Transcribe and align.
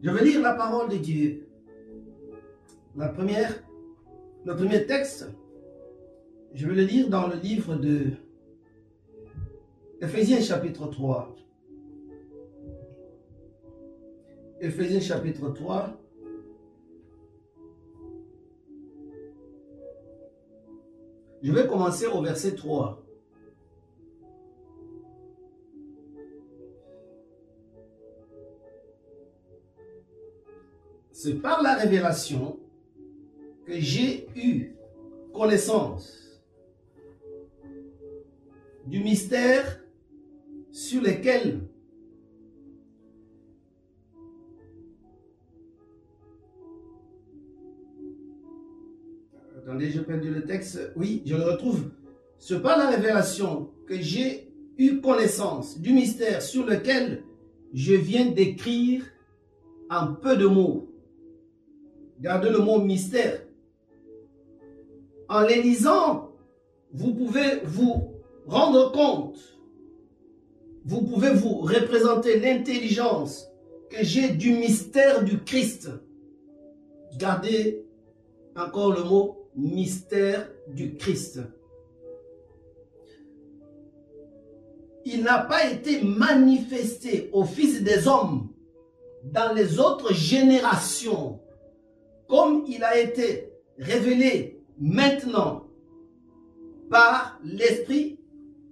Je 0.00 0.10
vais 0.10 0.24
lire 0.24 0.40
la 0.42 0.54
parole 0.54 0.88
de 0.88 0.96
Dieu. 0.96 1.48
La 2.96 3.08
première, 3.08 3.52
le 4.44 4.54
premier 4.54 4.86
texte, 4.86 5.28
je 6.54 6.66
vais 6.68 6.74
le 6.74 6.84
lire 6.84 7.08
dans 7.08 7.26
le 7.26 7.36
livre 7.36 7.74
de 7.74 8.12
Ephésiens 10.00 10.40
chapitre 10.40 10.86
3. 10.86 11.34
Ephésiens 14.60 15.00
chapitre 15.00 15.50
3. 15.50 16.00
Je 21.42 21.52
vais 21.52 21.66
commencer 21.66 22.06
au 22.06 22.22
verset 22.22 22.54
3. 22.54 23.02
C'est 31.20 31.34
par 31.42 31.64
la 31.64 31.74
révélation 31.74 32.60
que 33.66 33.72
j'ai 33.80 34.28
eu 34.36 34.70
connaissance 35.34 36.40
du 38.86 39.00
mystère 39.00 39.80
sur 40.70 41.02
lequel 41.02 41.62
Attendez, 49.56 49.90
j'ai 49.90 50.02
perdu 50.02 50.30
le 50.30 50.44
texte. 50.44 50.92
Oui, 50.94 51.24
je 51.26 51.34
le 51.34 51.42
retrouve. 51.42 51.90
C'est 52.38 52.62
par 52.62 52.78
la 52.78 52.90
révélation 52.90 53.72
que 53.88 54.00
j'ai 54.00 54.52
eu 54.78 55.00
connaissance 55.00 55.80
du 55.80 55.92
mystère 55.92 56.42
sur 56.42 56.64
lequel 56.64 57.24
je 57.74 57.94
viens 57.94 58.26
d'écrire 58.26 59.02
en 59.90 60.14
peu 60.14 60.36
de 60.36 60.46
mots. 60.46 60.87
Gardez 62.20 62.50
le 62.50 62.58
mot 62.58 62.80
mystère. 62.80 63.42
En 65.28 65.42
les 65.42 65.62
lisant, 65.62 66.32
vous 66.92 67.14
pouvez 67.14 67.60
vous 67.64 68.14
rendre 68.46 68.90
compte, 68.92 69.38
vous 70.84 71.02
pouvez 71.02 71.30
vous 71.30 71.58
représenter 71.58 72.40
l'intelligence 72.40 73.46
que 73.90 74.02
j'ai 74.02 74.30
du 74.30 74.52
mystère 74.52 75.22
du 75.22 75.44
Christ. 75.44 75.90
Gardez 77.18 77.84
encore 78.56 78.92
le 78.92 79.04
mot 79.04 79.50
mystère 79.54 80.48
du 80.68 80.96
Christ. 80.96 81.40
Il 85.04 85.22
n'a 85.22 85.38
pas 85.38 85.70
été 85.70 86.02
manifesté 86.02 87.30
au 87.32 87.44
Fils 87.44 87.82
des 87.82 88.08
hommes 88.08 88.48
dans 89.24 89.54
les 89.54 89.78
autres 89.78 90.12
générations 90.12 91.40
comme 92.28 92.64
il 92.68 92.84
a 92.84 92.98
été 92.98 93.52
révélé 93.78 94.62
maintenant 94.78 95.66
par 96.90 97.40
l'Esprit 97.42 98.20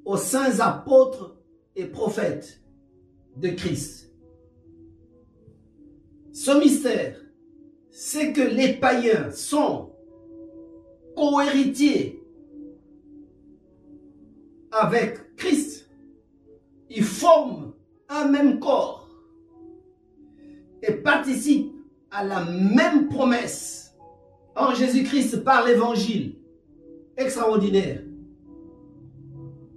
aux 0.05 0.17
saints 0.17 0.61
apôtres 0.61 1.37
et 1.75 1.87
prophètes 1.87 2.61
de 3.37 3.49
Christ. 3.49 4.13
Ce 6.33 6.51
mystère, 6.59 7.21
c'est 7.91 8.33
que 8.33 8.43
les 8.43 8.75
païens 8.75 9.31
sont 9.33 9.91
cohéritiers 11.17 12.23
avec 14.71 15.35
Christ. 15.37 15.89
Ils 16.91 17.05
forment 17.05 17.73
un 18.09 18.29
même 18.29 18.61
corps 18.61 19.09
et 20.83 20.93
participent 20.93 21.76
la 22.25 22.45
même 22.45 23.09
promesse 23.09 23.95
en 24.55 24.75
Jésus-Christ 24.75 25.45
par 25.45 25.67
l'évangile. 25.67 26.37
Extraordinaire. 27.17 28.03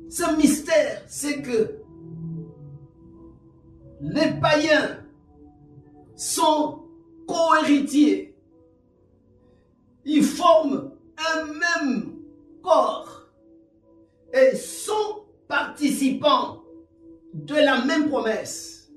Ce 0.09 0.36
mystère, 0.36 1.03
c'est 1.08 1.41
que 1.41 1.75
les 4.02 4.31
païens 4.41 5.03
sont 6.16 6.84
cohéritiers. 7.28 8.36
Ils 10.06 10.24
forment 10.24 10.92
un 11.18 11.46
même 11.46 12.16
corps 12.63 13.28
et 14.34 14.56
sont 14.56 15.25
participants 15.47 16.63
de 17.34 17.56
la 17.56 17.86
même 17.86 18.09
promesse. 18.09 18.92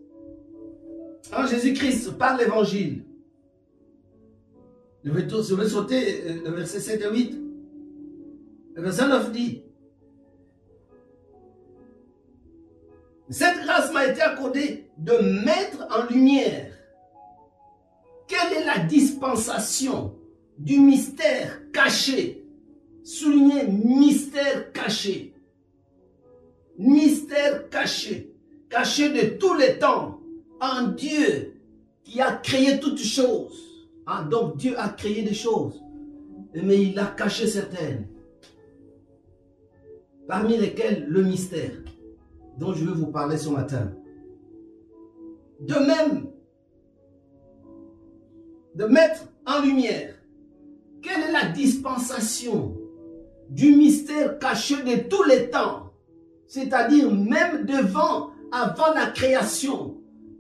En 1.37 1.47
Jésus-Christ, 1.47 2.13
par 2.19 2.37
l'évangile. 2.37 3.05
Je 5.05 5.11
vais, 5.11 5.69
sauter 5.69 6.23
euh, 6.27 6.43
le 6.45 6.51
verset 6.53 6.79
7 6.79 7.03
et 7.03 7.11
8. 7.11 7.41
Le 8.75 8.83
verset 8.83 9.09
9 9.09 9.33
dit, 9.33 9.63
cette 13.29 13.63
grâce 13.65 13.93
m'a 13.93 14.07
été 14.07 14.21
accordée 14.21 14.91
de 14.99 15.13
mettre 15.45 15.87
en 15.91 16.13
lumière 16.13 16.73
quelle 18.29 18.59
est 18.59 18.65
la 18.65 18.79
dispensation 18.79 20.15
du 20.59 20.79
mystère 20.79 21.61
caché. 21.73 22.45
Souligner 23.03 23.67
mystère 23.67 24.73
caché. 24.73 25.35
Mystère 26.79 27.69
caché. 27.71 28.33
Caché 28.71 29.09
de 29.09 29.37
tous 29.37 29.55
les 29.55 29.79
temps 29.79 30.21
en 30.61 30.89
Dieu 30.89 31.61
qui 32.05 32.21
a 32.21 32.33
créé 32.33 32.79
toutes 32.79 33.03
choses 33.03 33.72
ah, 34.07 34.25
donc 34.25 34.57
Dieu 34.57 34.79
a 34.79 34.89
créé 34.89 35.23
des 35.23 35.35
choses, 35.35 35.83
mais 36.55 36.83
il 36.83 36.99
a 36.99 37.07
caché 37.07 37.47
certaines, 37.47 38.09
parmi 40.27 40.57
lesquelles 40.57 41.07
le 41.09 41.23
mystère 41.23 41.73
dont 42.59 42.73
je 42.73 42.85
veux 42.85 42.95
vous 42.95 43.07
parler 43.07 43.37
ce 43.39 43.49
matin. 43.49 43.93
De 45.61 45.75
même, 45.75 46.27
de 48.75 48.85
mettre 48.87 49.25
en 49.47 49.63
lumière 49.63 50.15
quelle 51.03 51.23
est 51.23 51.33
la 51.33 51.49
dispensation 51.49 52.77
du 53.51 53.75
mystère 53.77 54.39
caché 54.39 54.77
de 54.83 55.09
tous 55.09 55.25
les 55.25 55.51
temps, 55.51 55.93
c'est-à-dire 56.47 57.13
même 57.13 57.67
devant, 57.67 58.31
avant 58.51 58.95
la 58.95 59.07
création, 59.07 59.99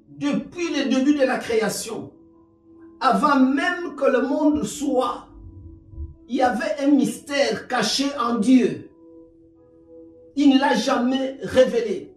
depuis 0.08 0.68
le 0.74 0.88
début 0.88 1.14
de 1.14 1.24
la 1.24 1.38
création, 1.38 2.12
avant 3.02 3.40
même 3.40 3.96
que 3.96 4.04
le 4.04 4.22
monde 4.22 4.62
soit, 4.62 5.26
il 6.28 6.36
y 6.36 6.42
avait 6.42 6.76
un 6.78 6.92
mystère 6.92 7.66
caché 7.66 8.06
en 8.16 8.36
Dieu. 8.36 8.90
Il 10.36 10.54
ne 10.54 10.60
l'a 10.60 10.74
jamais 10.74 11.36
révélé. 11.42 12.14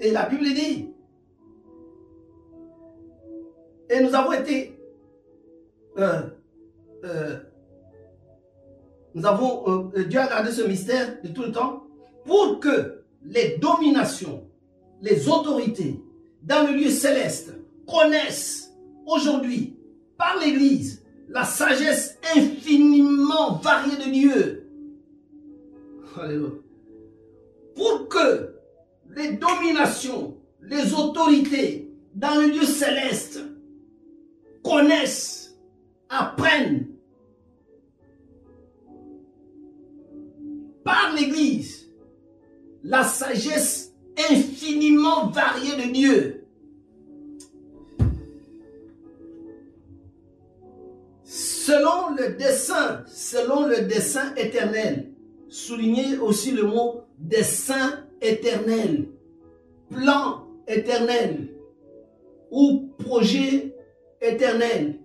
Et 0.00 0.10
la 0.10 0.26
Bible 0.26 0.44
dit, 0.44 0.88
et 3.90 4.02
nous 4.02 4.14
avons 4.14 4.32
été, 4.32 4.78
euh, 5.98 6.22
euh, 7.04 7.36
nous 9.14 9.26
avons, 9.26 9.90
euh, 9.94 10.04
Dieu 10.04 10.20
a 10.20 10.26
gardé 10.26 10.50
ce 10.50 10.62
mystère 10.62 11.20
de 11.22 11.28
tout 11.28 11.42
le 11.42 11.52
temps 11.52 11.84
pour 12.24 12.60
que 12.60 13.02
les 13.24 13.58
dominations, 13.58 14.48
les 15.02 15.28
autorités 15.28 16.02
dans 16.42 16.66
le 16.66 16.78
lieu 16.78 16.88
céleste 16.88 17.54
connaissent 17.86 18.72
aujourd'hui, 19.06 19.76
par 20.16 20.38
l'Église, 20.38 21.02
la 21.28 21.44
sagesse 21.44 22.18
infiniment 22.36 23.56
variée 23.56 23.96
de 23.96 24.10
Dieu. 24.10 24.70
Pour 27.74 28.08
que 28.08 28.54
les 29.16 29.32
dominations, 29.32 30.36
les 30.62 30.94
autorités 30.94 31.90
dans 32.14 32.36
le 32.36 32.46
lieu 32.46 32.64
céleste 32.64 33.40
connaissent, 34.62 35.56
apprennent 36.08 36.88
par 40.84 41.12
l'Église 41.14 41.88
la 42.84 43.02
sagesse 43.02 43.92
infiniment 44.30 45.28
variée 45.28 45.76
de 45.76 45.92
Dieu. 45.92 46.43
Le 52.16 52.36
dessein, 52.36 53.04
selon 53.06 53.66
le 53.66 53.82
dessein 53.82 54.34
éternel. 54.36 55.10
Soulignez 55.48 56.18
aussi 56.18 56.50
le 56.50 56.64
mot 56.64 57.02
dessein 57.18 58.04
éternel, 58.20 59.08
plan 59.90 60.46
éternel 60.66 61.48
ou 62.50 62.88
projet 62.98 63.74
éternel 64.20 65.00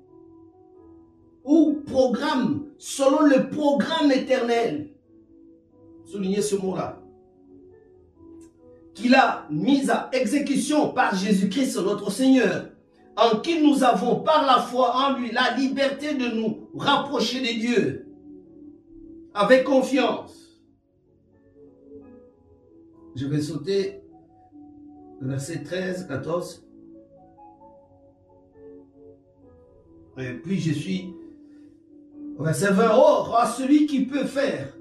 ou 1.44 1.82
programme, 1.86 2.68
selon 2.78 3.22
le 3.22 3.50
programme 3.50 4.12
éternel. 4.12 4.90
Soulignez 6.06 6.42
ce 6.42 6.56
mot-là. 6.56 7.00
qu'il 8.94 9.16
a 9.16 9.48
mise 9.50 9.90
à 9.90 10.10
exécution 10.12 10.90
par 10.90 11.16
Jésus-Christ 11.16 11.78
notre 11.78 12.12
Seigneur, 12.12 12.66
en 13.20 13.40
qui 13.40 13.62
nous 13.62 13.84
avons 13.84 14.22
par 14.22 14.46
la 14.46 14.60
foi 14.60 14.94
en 14.96 15.18
lui 15.18 15.32
la 15.32 15.56
liberté 15.58 16.14
de 16.14 16.28
nous 16.28 16.70
rapprocher 16.76 17.40
de 17.42 17.60
Dieu 17.60 18.06
avec 19.34 19.64
confiance. 19.64 20.62
Je 23.16 23.28
vais 23.28 23.42
sauter 23.42 24.02
verset 25.22 25.64
13, 25.64 26.08
14. 26.08 26.66
Et 30.18 30.34
puis 30.34 30.60
je 30.60 30.74
suis 30.74 31.14
verset 32.40 32.72
20. 32.72 32.96
Or, 32.96 33.38
à 33.38 33.48
celui 33.48 33.86
qui 33.86 34.06
peut 34.06 34.26
faire 34.26 34.74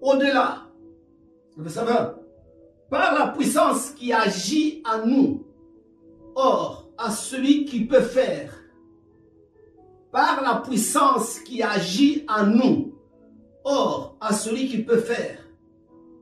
au-delà. 0.00 0.68
Verset 1.56 1.84
20. 1.84 2.18
Par 2.90 3.18
la 3.18 3.28
puissance 3.28 3.90
qui 3.92 4.12
agit 4.12 4.82
en 4.84 5.06
nous. 5.06 5.46
Or, 6.34 6.81
à 6.98 7.10
celui 7.10 7.64
qui 7.64 7.84
peut 7.84 8.00
faire. 8.00 8.52
Par 10.10 10.42
la 10.42 10.60
puissance 10.60 11.38
qui 11.40 11.62
agit 11.62 12.24
en 12.28 12.46
nous. 12.46 12.94
Or, 13.64 14.16
à 14.20 14.32
celui 14.32 14.68
qui 14.68 14.78
peut 14.78 14.98
faire. 15.00 15.38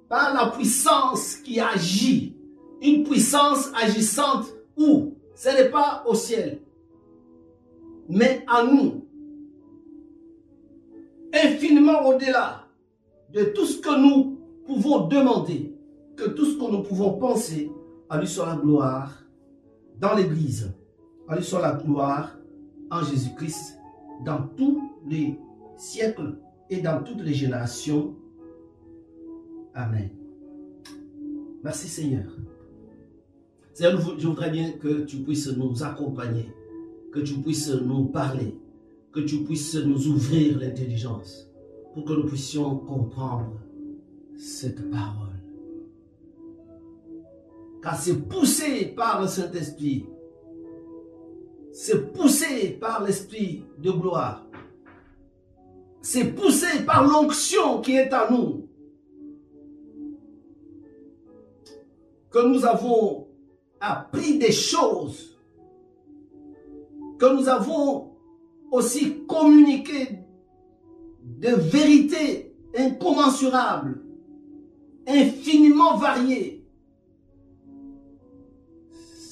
Par 0.08 0.34
la 0.34 0.50
puissance 0.50 1.36
qui 1.36 1.60
agit. 1.60 2.36
Une 2.82 3.04
puissance 3.04 3.70
agissante 3.74 4.46
où? 4.76 5.14
Ce 5.34 5.48
n'est 5.48 5.70
pas 5.70 6.04
au 6.06 6.14
ciel, 6.14 6.60
mais 8.10 8.44
en 8.46 8.64
nous. 8.64 9.06
Infiniment 11.32 12.06
au-delà 12.08 12.66
de 13.32 13.44
tout 13.44 13.64
ce 13.64 13.78
que 13.78 13.98
nous 13.98 14.38
pouvons 14.66 15.06
demander, 15.06 15.74
que 16.16 16.28
tout 16.28 16.44
ce 16.44 16.58
que 16.58 16.70
nous 16.70 16.82
pouvons 16.82 17.18
penser, 17.18 17.72
à 18.10 18.18
lui 18.18 18.28
soit 18.28 18.46
la 18.46 18.56
gloire 18.56 19.24
dans 20.00 20.14
l'Église, 20.14 20.72
à 21.28 21.36
lui 21.36 21.44
soit 21.44 21.60
la 21.60 21.74
gloire 21.74 22.36
en 22.90 23.04
Jésus-Christ, 23.04 23.78
dans 24.24 24.48
tous 24.56 24.90
les 25.06 25.38
siècles 25.76 26.38
et 26.68 26.80
dans 26.80 27.02
toutes 27.02 27.20
les 27.22 27.34
générations. 27.34 28.16
Amen. 29.74 30.10
Merci 31.62 31.88
Seigneur. 31.88 32.36
Seigneur, 33.74 34.18
je 34.18 34.26
voudrais 34.26 34.50
bien 34.50 34.72
que 34.72 35.04
tu 35.04 35.18
puisses 35.18 35.54
nous 35.56 35.82
accompagner, 35.82 36.50
que 37.12 37.20
tu 37.20 37.34
puisses 37.34 37.70
nous 37.70 38.06
parler, 38.06 38.58
que 39.12 39.20
tu 39.20 39.44
puisses 39.44 39.76
nous 39.76 40.08
ouvrir 40.08 40.58
l'intelligence 40.58 41.48
pour 41.94 42.04
que 42.04 42.12
nous 42.12 42.26
puissions 42.26 42.78
comprendre 42.78 43.60
cette 44.36 44.90
parole. 44.90 45.29
Car 47.82 47.96
c'est 47.96 48.28
poussé 48.28 48.86
par 48.86 49.22
le 49.22 49.26
Saint-Esprit, 49.26 50.06
c'est 51.72 52.12
poussé 52.12 52.76
par 52.80 53.02
l'Esprit 53.02 53.64
de 53.78 53.90
gloire, 53.90 54.46
c'est 56.02 56.34
poussé 56.34 56.84
par 56.84 57.06
l'onction 57.06 57.80
qui 57.80 57.96
est 57.96 58.12
à 58.12 58.30
nous, 58.30 58.68
que 62.30 62.46
nous 62.46 62.64
avons 62.66 63.28
appris 63.80 64.38
des 64.38 64.52
choses, 64.52 65.38
que 67.18 67.34
nous 67.34 67.48
avons 67.48 68.12
aussi 68.70 69.24
communiqué 69.26 70.20
de 71.22 71.48
vérités 71.48 72.54
incommensurables, 72.76 74.02
infiniment 75.06 75.96
variées. 75.96 76.59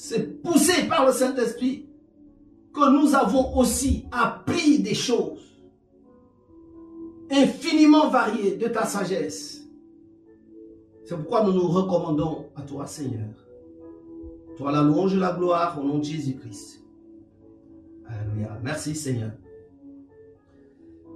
C'est 0.09 0.41
poussé 0.41 0.87
par 0.87 1.05
le 1.05 1.11
Saint-Esprit 1.11 1.85
que 2.73 2.91
nous 2.91 3.13
avons 3.13 3.55
aussi 3.55 4.05
appris 4.11 4.79
des 4.79 4.95
choses 4.95 5.61
infiniment 7.29 8.09
variées 8.09 8.55
de 8.55 8.67
ta 8.69 8.85
sagesse. 8.85 9.67
C'est 11.05 11.15
pourquoi 11.15 11.43
nous 11.43 11.53
nous 11.53 11.67
recommandons 11.67 12.47
à 12.55 12.63
toi, 12.63 12.87
Seigneur. 12.87 13.35
Toi 14.57 14.71
la 14.71 14.81
louange 14.81 15.13
et 15.13 15.19
la 15.19 15.33
gloire 15.33 15.79
au 15.79 15.83
nom 15.83 15.99
de 15.99 16.03
Jésus-Christ. 16.03 16.83
Alléluia. 18.07 18.57
Merci, 18.63 18.95
Seigneur. 18.95 19.33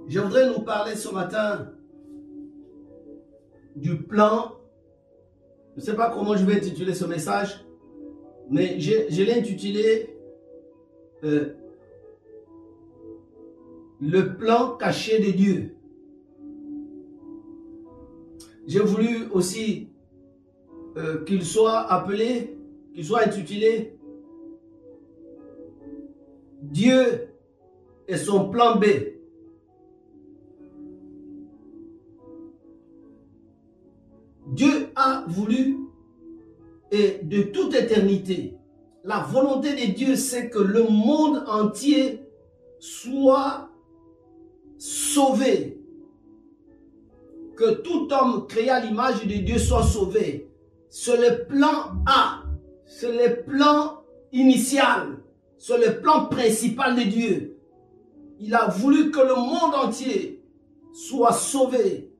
Je 0.06 0.20
voudrais 0.20 0.54
nous 0.56 0.62
parler 0.62 0.94
ce 0.94 1.08
matin 1.08 1.72
du 3.74 4.00
plan. 4.04 4.52
Je 5.74 5.80
ne 5.80 5.84
sais 5.84 5.96
pas 5.96 6.12
comment 6.12 6.36
je 6.36 6.44
vais 6.44 6.58
intituler 6.58 6.94
ce 6.94 7.06
message, 7.06 7.63
mais 8.50 8.78
je, 8.80 9.22
l'ai 9.22 9.34
intitulé 9.34 10.16
euh, 11.24 11.54
Le 14.00 14.36
plan 14.36 14.76
caché 14.76 15.18
de 15.18 15.30
Dieu. 15.30 15.76
J'ai 18.66 18.80
voulu 18.80 19.26
aussi 19.32 19.88
euh, 20.96 21.24
qu'il 21.24 21.44
soit 21.44 21.80
appelé, 21.92 22.56
qu'il 22.94 23.04
soit 23.04 23.24
intitulé 23.26 23.96
Dieu 26.62 27.28
et 28.08 28.16
son 28.16 28.48
plan 28.48 28.76
B. 28.76 28.84
Dieu 34.46 34.88
a 34.94 35.24
voulu, 35.28 35.78
de 37.22 37.42
toute 37.42 37.74
éternité, 37.74 38.56
la 39.04 39.20
volonté 39.20 39.72
de 39.74 39.92
Dieu, 39.92 40.16
c'est 40.16 40.48
que 40.48 40.58
le 40.58 40.84
monde 40.84 41.44
entier 41.46 42.22
soit 42.78 43.68
sauvé. 44.78 45.78
Que 47.56 47.74
tout 47.82 48.08
homme 48.12 48.46
créé 48.46 48.70
à 48.70 48.80
l'image 48.80 49.24
de 49.26 49.34
Dieu 49.34 49.58
soit 49.58 49.84
sauvé. 49.84 50.50
C'est 50.88 51.16
le 51.16 51.44
plan 51.44 51.92
A. 52.06 52.42
C'est 52.86 53.12
le 53.12 53.42
plan 53.42 54.02
initial. 54.32 55.18
C'est 55.58 55.78
le 55.78 56.00
plan 56.00 56.26
principal 56.26 56.96
de 56.96 57.02
Dieu. 57.02 57.58
Il 58.40 58.54
a 58.54 58.66
voulu 58.66 59.10
que 59.10 59.20
le 59.20 59.34
monde 59.34 59.74
entier 59.74 60.42
soit 60.92 61.32
sauvé 61.32 62.10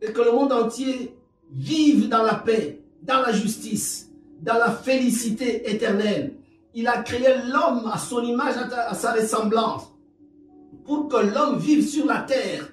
et 0.00 0.12
que 0.12 0.20
le 0.22 0.32
monde 0.32 0.52
entier 0.52 1.16
vive 1.50 2.08
dans 2.08 2.22
la 2.22 2.34
paix, 2.34 2.82
dans 3.02 3.20
la 3.20 3.32
justice, 3.32 4.11
dans 4.42 4.58
la 4.58 4.72
félicité 4.72 5.70
éternelle. 5.70 6.34
Il 6.74 6.88
a 6.88 7.02
créé 7.02 7.28
l'homme 7.50 7.90
à 7.92 7.98
son 7.98 8.22
image, 8.22 8.54
à 8.56 8.94
sa 8.94 9.12
ressemblance, 9.12 9.84
pour 10.84 11.08
que 11.08 11.16
l'homme 11.16 11.58
vive 11.58 11.86
sur 11.86 12.06
la 12.06 12.20
terre, 12.20 12.68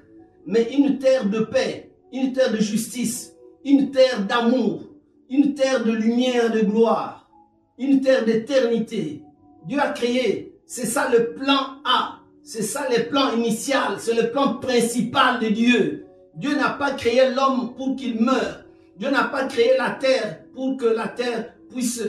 mais 0.45 0.73
une 0.73 0.97
terre 0.97 1.29
de 1.29 1.41
paix, 1.41 1.91
une 2.11 2.33
terre 2.33 2.51
de 2.51 2.57
justice, 2.57 3.33
une 3.63 3.91
terre 3.91 4.25
d'amour, 4.25 4.81
une 5.29 5.53
terre 5.53 5.83
de 5.83 5.91
lumière, 5.91 6.51
de 6.51 6.61
gloire, 6.61 7.29
une 7.77 8.01
terre 8.01 8.25
d'éternité. 8.25 9.23
Dieu 9.65 9.79
a 9.79 9.89
créé, 9.89 10.59
c'est 10.65 10.87
ça 10.87 11.09
le 11.11 11.33
plan 11.33 11.77
A, 11.85 12.19
c'est 12.41 12.63
ça 12.63 12.87
le 12.89 13.09
plan 13.09 13.33
initial, 13.33 13.97
c'est 13.99 14.15
le 14.15 14.31
plan 14.31 14.55
principal 14.55 15.39
de 15.39 15.49
Dieu. 15.49 16.05
Dieu 16.35 16.55
n'a 16.55 16.69
pas 16.69 16.91
créé 16.91 17.29
l'homme 17.31 17.73
pour 17.75 17.95
qu'il 17.95 18.21
meure. 18.21 18.63
Dieu 18.97 19.11
n'a 19.11 19.25
pas 19.25 19.45
créé 19.45 19.77
la 19.77 19.91
terre 19.91 20.39
pour 20.53 20.77
que 20.77 20.85
la 20.85 21.07
terre 21.07 21.53
puisse, 21.69 22.01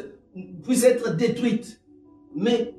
être 0.84 1.16
détruite. 1.16 1.80
Mais 2.34 2.74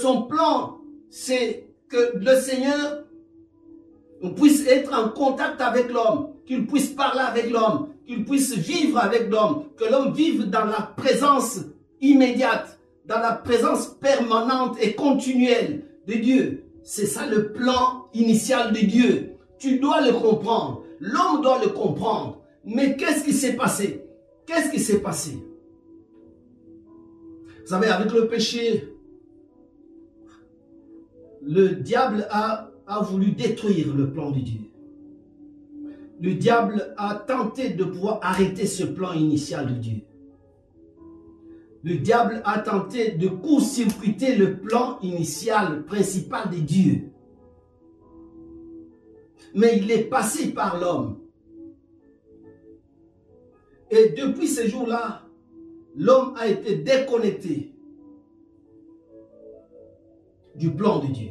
son 0.00 0.22
plan, 0.22 0.78
c'est 1.10 1.68
que 1.88 2.18
le 2.18 2.40
Seigneur 2.40 3.04
puisse 4.36 4.66
être 4.66 4.92
en 4.92 5.10
contact 5.10 5.60
avec 5.60 5.92
l'homme, 5.92 6.30
qu'il 6.46 6.66
puisse 6.66 6.88
parler 6.88 7.20
avec 7.20 7.50
l'homme, 7.50 7.88
qu'il 8.06 8.24
puisse 8.24 8.54
vivre 8.56 8.98
avec 8.98 9.30
l'homme, 9.30 9.64
que 9.76 9.84
l'homme 9.84 10.12
vive 10.12 10.48
dans 10.50 10.64
la 10.64 10.92
présence 10.96 11.60
immédiate, 12.00 12.78
dans 13.06 13.20
la 13.20 13.32
présence 13.32 13.86
permanente 14.00 14.76
et 14.80 14.94
continuelle 14.94 15.84
de 16.06 16.14
Dieu. 16.14 16.64
C'est 16.82 17.06
ça 17.06 17.26
le 17.26 17.52
plan 17.52 18.06
initial 18.14 18.72
de 18.72 18.80
Dieu. 18.80 19.32
Tu 19.58 19.78
dois 19.78 20.00
le 20.00 20.12
comprendre. 20.12 20.82
L'homme 21.00 21.42
doit 21.42 21.60
le 21.62 21.68
comprendre. 21.68 22.40
Mais 22.64 22.96
qu'est-ce 22.96 23.24
qui 23.24 23.32
s'est 23.32 23.56
passé? 23.56 24.04
Qu'est-ce 24.46 24.70
qui 24.70 24.80
s'est 24.80 25.00
passé? 25.00 25.38
Savez, 27.68 27.88
avec 27.88 28.12
le 28.12 28.26
péché, 28.28 28.94
le 31.42 31.68
diable 31.76 32.26
a, 32.30 32.70
a 32.86 33.02
voulu 33.02 33.32
détruire 33.32 33.94
le 33.94 34.10
plan 34.10 34.30
de 34.30 34.40
Dieu. 34.40 34.60
Le 36.20 36.34
diable 36.34 36.94
a 36.96 37.14
tenté 37.14 37.70
de 37.70 37.84
pouvoir 37.84 38.20
arrêter 38.22 38.66
ce 38.66 38.84
plan 38.84 39.12
initial 39.12 39.74
de 39.74 39.78
Dieu. 39.78 40.00
Le 41.84 41.96
diable 41.98 42.42
a 42.44 42.58
tenté 42.58 43.12
de 43.12 43.28
court-circuiter 43.28 44.34
le 44.34 44.58
plan 44.58 44.98
initial, 45.00 45.84
principal 45.84 46.50
de 46.50 46.56
Dieu. 46.56 47.12
Mais 49.54 49.78
il 49.78 49.90
est 49.90 50.04
passé 50.04 50.52
par 50.52 50.80
l'homme. 50.80 51.18
Et 53.90 54.10
depuis 54.10 54.48
ce 54.48 54.66
jour-là, 54.66 55.27
l'homme 55.98 56.34
a 56.38 56.46
été 56.46 56.76
déconnecté 56.76 57.74
du 60.54 60.70
plan 60.70 61.00
de 61.00 61.08
Dieu. 61.08 61.30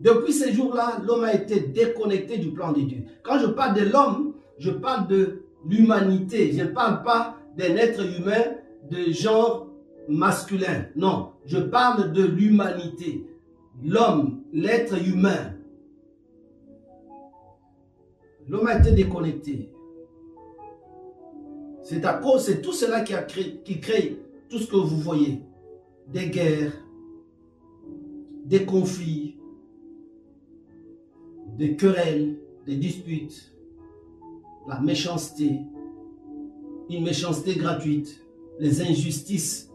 Depuis 0.00 0.32
ces 0.32 0.52
jours-là, 0.52 1.00
l'homme 1.04 1.24
a 1.24 1.34
été 1.34 1.60
déconnecté 1.60 2.38
du 2.38 2.50
plan 2.50 2.72
de 2.72 2.80
Dieu. 2.80 3.04
Quand 3.22 3.38
je 3.38 3.46
parle 3.46 3.76
de 3.76 3.88
l'homme, 3.88 4.34
je 4.58 4.70
parle 4.70 5.06
de 5.08 5.42
l'humanité. 5.64 6.52
Je 6.52 6.62
ne 6.62 6.68
parle 6.68 7.02
pas 7.02 7.36
d'un 7.56 7.76
être 7.76 8.00
humain 8.00 8.56
de 8.90 9.12
genre 9.12 9.68
masculin. 10.08 10.86
Non, 10.96 11.32
je 11.44 11.58
parle 11.58 12.12
de 12.12 12.24
l'humanité. 12.24 13.26
L'homme, 13.84 14.42
l'être 14.52 14.94
humain. 15.06 15.54
L'homme 18.48 18.66
a 18.66 18.78
été 18.78 18.90
déconnecté. 18.92 19.72
C'est 21.82 22.04
à 22.04 22.14
cause, 22.14 22.44
c'est 22.44 22.62
tout 22.62 22.72
cela 22.72 23.00
qui, 23.00 23.12
a 23.14 23.22
créé, 23.22 23.60
crée 23.80 24.18
tout 24.48 24.58
ce 24.58 24.70
que 24.70 24.76
vous 24.76 24.98
voyez. 24.98 25.42
Des 26.08 26.28
guerres, 26.28 26.72
des 28.44 28.64
conflits, 28.64 29.36
des 31.56 31.76
querelles, 31.76 32.38
des 32.66 32.76
disputes, 32.76 33.52
la 34.68 34.80
méchanceté, 34.80 35.60
une 36.88 37.04
méchanceté 37.04 37.56
gratuite, 37.56 38.24
les 38.58 38.82
injustices 38.82 39.70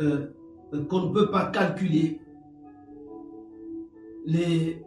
euh, 0.00 0.26
euh, 0.74 0.84
qu'on 0.84 1.08
ne 1.08 1.12
peut 1.12 1.30
pas 1.30 1.46
calculer, 1.46 2.20
les 4.26 4.80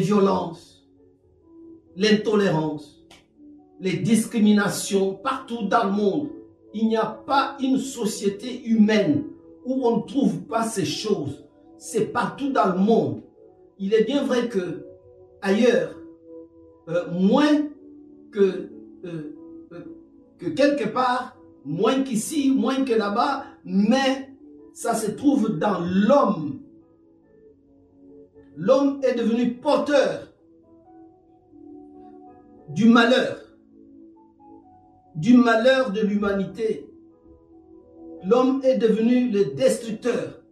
violences, 0.00 0.88
l'intolérance, 1.96 3.05
les 3.80 3.98
discriminations 3.98 5.14
partout 5.14 5.66
dans 5.68 5.84
le 5.84 5.92
monde. 5.92 6.28
Il 6.74 6.88
n'y 6.88 6.96
a 6.96 7.06
pas 7.06 7.56
une 7.60 7.78
société 7.78 8.64
humaine 8.64 9.24
où 9.64 9.86
on 9.86 9.98
ne 9.98 10.02
trouve 10.02 10.42
pas 10.42 10.64
ces 10.64 10.84
choses. 10.84 11.44
C'est 11.78 12.06
partout 12.06 12.50
dans 12.52 12.72
le 12.72 12.78
monde. 12.78 13.22
Il 13.78 13.92
est 13.94 14.04
bien 14.04 14.24
vrai 14.24 14.48
que 14.48 14.86
ailleurs, 15.42 15.94
euh, 16.88 17.10
moins 17.10 17.66
que, 18.30 18.70
euh, 19.04 19.36
euh, 19.72 19.96
que 20.38 20.46
quelque 20.50 20.88
part, 20.88 21.36
moins 21.64 22.02
qu'ici, 22.02 22.50
moins 22.50 22.84
que 22.84 22.92
là-bas, 22.92 23.44
mais 23.64 24.30
ça 24.72 24.94
se 24.94 25.10
trouve 25.10 25.58
dans 25.58 25.80
l'homme. 25.80 26.60
L'homme 28.56 29.00
est 29.02 29.14
devenu 29.14 29.54
porteur 29.54 30.28
du 32.68 32.86
malheur, 32.86 33.45
du 35.16 35.36
malheur 35.36 35.92
de 35.92 36.00
l'humanité. 36.00 36.88
L'homme 38.24 38.60
est 38.64 38.78
devenu 38.78 39.30
le 39.30 39.54
destructeur 39.54 40.42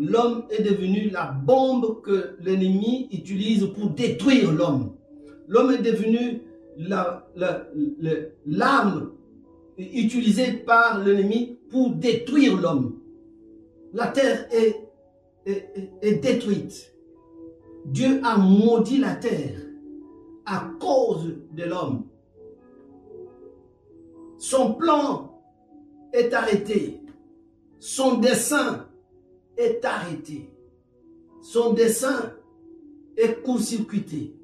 l'homme 0.00 0.44
est 0.50 0.62
devenu 0.62 1.10
la 1.10 1.26
bombe 1.26 2.00
que 2.02 2.36
l'ennemi 2.40 3.08
utilise 3.12 3.66
pour 3.66 3.90
détruire 3.90 4.52
l'homme. 4.52 4.92
L'homme 5.48 5.72
est 5.72 5.82
devenu 5.82 6.42
l'arme 8.46 9.12
utilisée 9.78 10.52
par 10.52 11.02
l'ennemi 11.02 11.58
pour 11.68 11.90
détruire 11.90 12.60
l'homme. 12.60 12.98
La 13.92 14.06
terre 14.06 14.46
est, 14.52 14.76
est 15.46 16.22
détruite. 16.22 16.94
Dieu 17.86 18.20
a 18.22 18.36
maudit 18.38 18.98
la 18.98 19.14
terre 19.14 19.58
à 20.46 20.70
cause 20.78 21.34
de 21.52 21.64
l'homme. 21.64 22.04
Son 24.40 24.72
plan 24.72 25.38
est 26.14 26.32
arrêté. 26.32 27.02
Son 27.78 28.16
dessein 28.16 28.88
est 29.58 29.84
arrêté. 29.84 30.50
Son 31.42 31.74
dessin 31.74 32.32
est 33.18 33.42
court-circuité. 33.42 34.34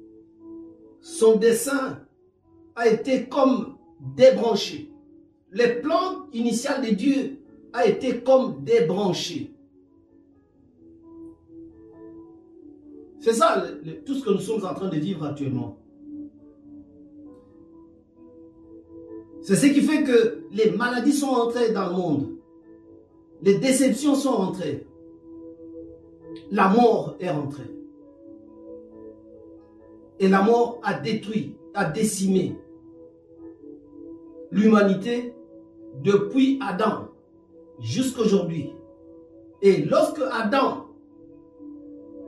Son 1.01 1.37
dessin 1.37 1.99
a 2.75 2.87
été 2.87 3.27
comme 3.27 3.77
débranché. 4.15 4.91
Le 5.49 5.81
plan 5.81 6.27
initial 6.31 6.85
de 6.85 6.93
Dieu 6.93 7.39
a 7.73 7.87
été 7.87 8.21
comme 8.21 8.63
débranché. 8.63 9.51
C'est 13.19 13.33
ça 13.33 13.65
tout 14.05 14.13
ce 14.13 14.23
que 14.23 14.29
nous 14.29 14.39
sommes 14.39 14.63
en 14.63 14.75
train 14.75 14.89
de 14.89 14.97
vivre 14.97 15.25
actuellement. 15.25 15.76
C'est 19.47 19.55
ce 19.55 19.67
qui 19.67 19.81
fait 19.81 20.03
que 20.03 20.43
les 20.51 20.71
maladies 20.71 21.13
sont 21.13 21.27
entrées 21.27 21.71
dans 21.71 21.87
le 21.87 21.95
monde. 21.95 22.27
Les 23.41 23.59
déceptions 23.59 24.15
sont 24.15 24.33
entrées 24.33 24.85
la 26.51 26.69
mort 26.69 27.15
est 27.19 27.29
rentrée. 27.29 27.71
Et 30.19 30.27
la 30.27 30.41
mort 30.41 30.79
a 30.83 30.93
détruit, 30.93 31.55
a 31.73 31.85
décimé 31.85 32.55
l'humanité 34.51 35.35
depuis 36.03 36.59
Adam 36.61 37.09
jusqu'à 37.79 38.21
aujourd'hui. 38.21 38.73
Et 39.61 39.83
lorsque 39.83 40.21
Adam, 40.31 40.87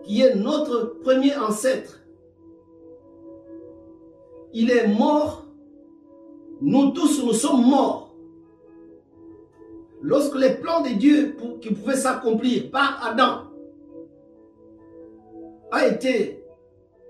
qui 0.03 0.21
est 0.21 0.35
notre 0.35 0.99
premier 1.01 1.35
ancêtre, 1.35 2.01
il 4.53 4.71
est 4.71 4.87
mort, 4.87 5.45
nous 6.61 6.91
tous 6.91 7.23
nous 7.23 7.33
sommes 7.33 7.65
morts. 7.65 8.15
Lorsque 10.01 10.35
les 10.35 10.55
plans 10.55 10.81
de 10.81 10.89
Dieu 10.89 11.35
qui 11.61 11.73
pouvaient 11.73 11.95
s'accomplir 11.95 12.71
par 12.71 13.05
Adam 13.05 13.49
a 15.71 15.87
été 15.87 16.43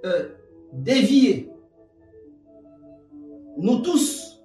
euh, 0.06 0.30
dévié. 0.74 1.52
Nous 3.58 3.80
tous, 3.80 4.42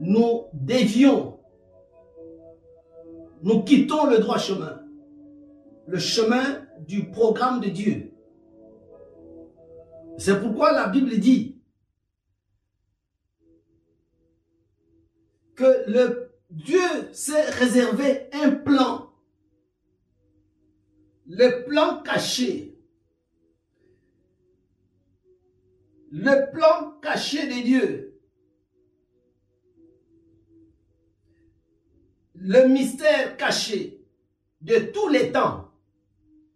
nous 0.00 0.44
dévions. 0.52 1.38
Nous 3.42 3.62
quittons 3.62 4.06
le 4.06 4.18
droit 4.18 4.38
chemin. 4.38 4.80
Le 5.86 5.98
chemin 5.98 6.66
du 6.86 7.10
programme 7.10 7.60
de 7.60 7.68
Dieu. 7.68 8.12
C'est 10.16 10.40
pourquoi 10.40 10.72
la 10.72 10.88
Bible 10.88 11.18
dit 11.18 11.57
que 15.58 15.90
le 15.90 16.30
Dieu 16.50 17.12
s'est 17.12 17.50
réservé 17.50 18.28
un 18.32 18.50
plan. 18.52 19.12
Le 21.26 21.66
plan 21.66 22.02
caché 22.02 22.78
le 26.10 26.50
plan 26.52 26.98
caché 27.02 27.46
de 27.46 27.62
Dieu. 27.64 28.20
Le 32.34 32.68
mystère 32.68 33.36
caché 33.36 34.00
de 34.60 34.78
tous 34.92 35.08
les 35.08 35.32
temps. 35.32 35.70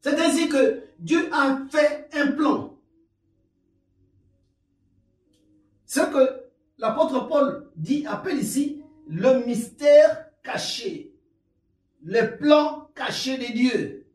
C'est 0.01 0.19
ainsi 0.19 0.49
que 0.49 0.83
Dieu 0.99 1.29
a 1.33 1.59
fait 1.71 2.09
un 2.13 2.33
plan. 2.33 2.79
Ce 5.87 6.01
que 6.01 6.45
l'apôtre 6.79 7.29
Paul 7.29 7.71
dit, 7.77 8.07
appelle 8.07 8.39
ici 8.39 8.82
le 9.07 9.45
mystère 9.45 10.31
caché. 10.43 11.15
Le 12.05 12.37
plan 12.37 12.91
caché 12.95 13.39
de 13.39 13.53
Dieu. 13.53 14.07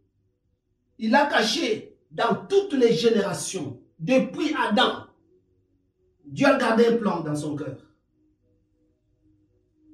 Il 0.98 1.15
a 1.15 1.25
caché 1.27 1.98
dans 2.12 2.46
toutes 2.48 2.74
les 2.74 2.94
générations, 2.94 3.79
depuis 4.00 4.53
Adam 4.56 5.08
Dieu 6.27 6.46
a 6.46 6.58
gardé 6.58 6.88
un 6.88 6.98
plan 6.98 7.22
dans 7.22 7.36
son 7.36 7.56
cœur. 7.56 7.77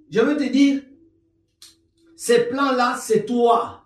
Je 0.09 0.19
veux 0.19 0.35
te 0.35 0.51
dire, 0.51 0.83
ces 2.15 2.45
plans-là, 2.45 2.97
c'est 2.97 3.25
toi. 3.25 3.85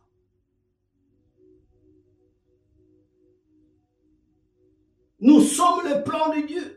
Nous 5.20 5.42
sommes 5.42 5.88
le 5.88 6.04
plan 6.04 6.34
de 6.34 6.46
Dieu. 6.46 6.77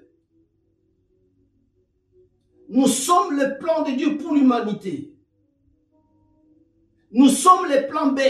Nous 2.70 2.86
sommes 2.86 3.36
le 3.36 3.58
plan 3.58 3.82
de 3.82 3.90
Dieu 3.90 4.16
pour 4.16 4.34
l'humanité. 4.34 5.12
Nous 7.12 7.28
sommes 7.28 7.66
les 7.68 7.82
plans 7.82 8.12
B. 8.12 8.20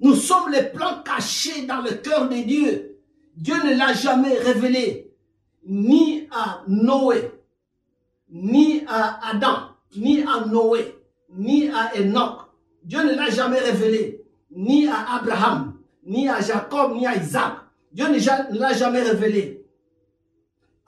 Nous 0.00 0.14
sommes 0.14 0.50
les 0.50 0.62
plans 0.70 1.02
cachés 1.02 1.66
dans 1.66 1.82
le 1.82 1.90
cœur 1.94 2.28
de 2.28 2.36
Dieu 2.36 2.90
Dieu 3.36 3.54
ne 3.64 3.74
l'a 3.76 3.92
jamais 3.94 4.34
révélé 4.38 5.14
ni 5.66 6.28
à 6.30 6.62
Noé, 6.68 7.30
ni 8.28 8.84
à 8.86 9.30
Adam, 9.30 9.70
ni 9.96 10.22
à 10.22 10.44
Noé, 10.46 10.94
ni 11.30 11.68
à 11.70 11.96
Enoch. 11.98 12.50
Dieu 12.82 13.02
ne 13.02 13.14
l'a 13.14 13.30
jamais 13.30 13.58
révélé 13.58 14.22
ni 14.50 14.86
à 14.88 15.14
Abraham, 15.16 15.74
ni 16.04 16.28
à 16.28 16.40
Jacob, 16.40 16.94
ni 16.94 17.06
à 17.06 17.16
Isaac. 17.16 17.54
Dieu 17.92 18.08
ne 18.08 18.58
l'a 18.58 18.72
jamais 18.74 19.02
révélé 19.02 19.59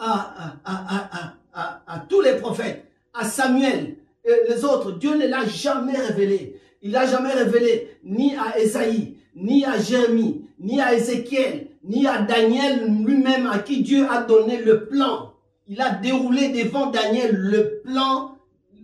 à, 0.02 1.98
tous 2.08 2.20
les 2.20 2.36
prophètes, 2.36 2.84
à 3.14 3.24
Samuel 3.24 3.96
et 4.24 4.48
les 4.48 4.64
autres, 4.64 4.92
Dieu 4.92 5.16
ne 5.16 5.26
l'a 5.26 5.46
jamais 5.46 5.96
révélé. 5.96 6.60
Il 6.82 6.92
n'a 6.92 7.06
jamais 7.06 7.32
révélé 7.32 7.96
ni 8.04 8.34
à 8.36 8.58
Esaïe, 8.58 9.16
ni 9.36 9.64
à 9.64 9.78
Jérémie, 9.78 10.46
ni 10.58 10.80
à 10.80 10.94
Ézéchiel, 10.94 11.68
ni 11.84 12.06
à 12.06 12.22
Daniel 12.22 12.86
lui-même 13.04 13.46
à 13.46 13.58
qui 13.58 13.82
Dieu 13.82 14.06
a 14.10 14.22
donné 14.22 14.58
le 14.58 14.86
plan. 14.86 15.34
Il 15.68 15.80
a 15.80 15.90
déroulé 15.90 16.48
devant 16.48 16.90
Daniel 16.90 17.34
le 17.34 17.80
plan, 17.84 18.36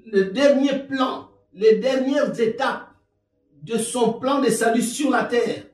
le 0.07 0.25
dernier 0.27 0.79
plan, 0.89 1.29
les 1.55 1.77
dernières 1.77 2.39
étapes 2.41 2.89
de 3.63 3.77
son 3.77 4.15
plan 4.15 4.41
de 4.41 4.49
salut 4.49 4.83
sur 4.83 5.11
la 5.11 5.25
terre. 5.25 5.65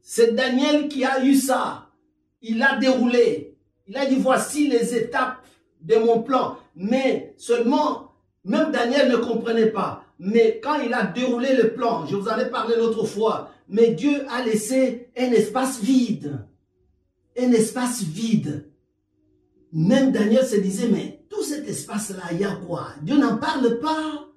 C'est 0.00 0.34
Daniel 0.34 0.88
qui 0.88 1.04
a 1.04 1.24
eu 1.24 1.34
ça. 1.34 1.90
Il 2.42 2.62
a 2.62 2.76
déroulé. 2.76 3.55
Il 3.86 3.96
a 3.96 4.06
dit, 4.06 4.16
voici 4.16 4.68
les 4.68 4.94
étapes 4.94 5.44
de 5.80 5.96
mon 5.96 6.22
plan. 6.22 6.58
Mais 6.74 7.34
seulement, 7.36 8.12
même 8.44 8.72
Daniel 8.72 9.10
ne 9.10 9.16
comprenait 9.16 9.70
pas. 9.70 10.04
Mais 10.18 10.60
quand 10.62 10.80
il 10.80 10.92
a 10.94 11.04
déroulé 11.04 11.54
le 11.54 11.74
plan, 11.74 12.06
je 12.06 12.16
vous 12.16 12.28
en 12.28 12.38
ai 12.38 12.50
parlé 12.50 12.76
l'autre 12.76 13.04
fois, 13.04 13.50
mais 13.68 13.90
Dieu 13.90 14.24
a 14.30 14.42
laissé 14.42 15.08
un 15.16 15.30
espace 15.32 15.80
vide. 15.80 16.46
Un 17.38 17.52
espace 17.52 18.02
vide. 18.02 18.70
Même 19.72 20.12
Daniel 20.12 20.46
se 20.46 20.56
disait, 20.56 20.88
mais 20.88 21.24
tout 21.28 21.42
cet 21.42 21.68
espace-là, 21.68 22.22
il 22.32 22.40
y 22.40 22.44
a 22.44 22.56
quoi? 22.66 22.88
Dieu 23.02 23.18
n'en 23.18 23.36
parle 23.36 23.78
pas. 23.78 24.28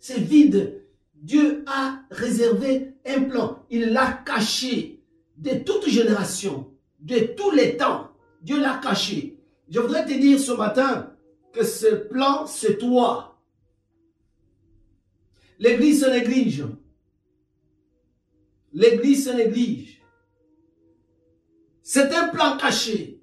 C'est 0.00 0.18
vide. 0.18 0.82
Dieu 1.14 1.64
a 1.66 2.00
réservé 2.10 2.94
un 3.06 3.22
plan. 3.22 3.64
Il 3.70 3.92
l'a 3.92 4.12
caché 4.24 5.04
de 5.36 5.50
toute 5.58 5.88
génération, 5.88 6.72
de 7.00 7.18
tous 7.36 7.50
les 7.52 7.76
temps. 7.76 8.07
Dieu 8.40 8.60
l'a 8.60 8.78
caché. 8.78 9.38
Je 9.68 9.80
voudrais 9.80 10.06
te 10.06 10.12
dire 10.12 10.38
ce 10.38 10.52
matin 10.52 11.12
que 11.52 11.64
ce 11.64 11.94
plan, 11.94 12.46
c'est 12.46 12.78
toi. 12.78 13.38
L'église 15.58 16.04
se 16.04 16.10
néglige. 16.10 16.64
L'église 18.72 19.26
se 19.26 19.30
néglige. 19.30 20.02
C'est 21.82 22.14
un 22.14 22.28
plan 22.28 22.56
caché. 22.56 23.20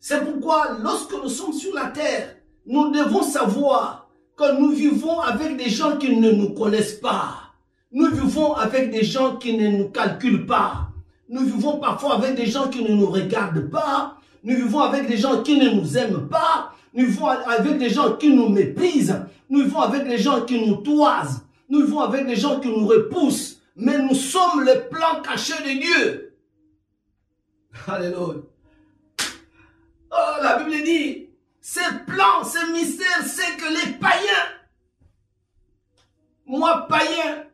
C'est 0.00 0.24
pourquoi 0.24 0.78
lorsque 0.82 1.12
nous 1.12 1.28
sommes 1.28 1.52
sur 1.52 1.74
la 1.74 1.86
terre, 1.86 2.36
nous 2.64 2.90
devons 2.90 3.22
savoir 3.22 4.08
que 4.36 4.58
nous 4.58 4.70
vivons 4.70 5.20
avec 5.20 5.56
des 5.56 5.68
gens 5.68 5.96
qui 5.96 6.16
ne 6.16 6.30
nous 6.30 6.50
connaissent 6.50 7.00
pas. 7.00 7.52
Nous 7.90 8.10
vivons 8.10 8.54
avec 8.54 8.90
des 8.90 9.02
gens 9.02 9.36
qui 9.36 9.56
ne 9.56 9.68
nous 9.68 9.88
calculent 9.88 10.46
pas. 10.46 10.88
Nous 11.28 11.44
vivons 11.44 11.78
parfois 11.78 12.16
avec 12.16 12.36
des 12.36 12.46
gens 12.46 12.68
qui 12.68 12.82
ne 12.82 12.94
nous 12.94 13.10
regardent 13.10 13.68
pas. 13.68 14.17
Nous 14.48 14.56
vivons 14.56 14.80
avec 14.80 15.06
des 15.06 15.18
gens 15.18 15.42
qui 15.42 15.58
ne 15.58 15.68
nous 15.68 15.98
aiment 15.98 16.26
pas. 16.26 16.72
Nous 16.94 17.04
vivons 17.04 17.26
avec 17.26 17.76
des 17.76 17.90
gens 17.90 18.16
qui 18.16 18.30
nous 18.30 18.48
méprisent. 18.48 19.20
Nous 19.50 19.64
vivons 19.64 19.80
avec 19.80 20.08
des 20.08 20.16
gens 20.16 20.46
qui 20.46 20.66
nous 20.66 20.76
toisent. 20.76 21.44
Nous 21.68 21.82
vivons 21.82 22.00
avec 22.00 22.26
des 22.26 22.34
gens 22.34 22.58
qui 22.58 22.68
nous 22.68 22.86
repoussent. 22.86 23.60
Mais 23.76 23.98
nous 23.98 24.14
sommes 24.14 24.62
le 24.62 24.88
plan 24.88 25.20
caché 25.20 25.52
de 25.52 25.78
Dieu. 25.78 26.34
Alléluia. 27.86 28.36
Oh, 30.10 30.42
la 30.42 30.62
Bible 30.62 30.82
dit, 30.82 31.28
ce 31.60 31.80
plan, 32.06 32.42
ce 32.42 32.72
mystère, 32.72 33.24
c'est 33.26 33.54
que 33.58 33.68
les 33.68 33.92
païens, 33.98 34.48
moi 36.46 36.86
païen, 36.88 37.44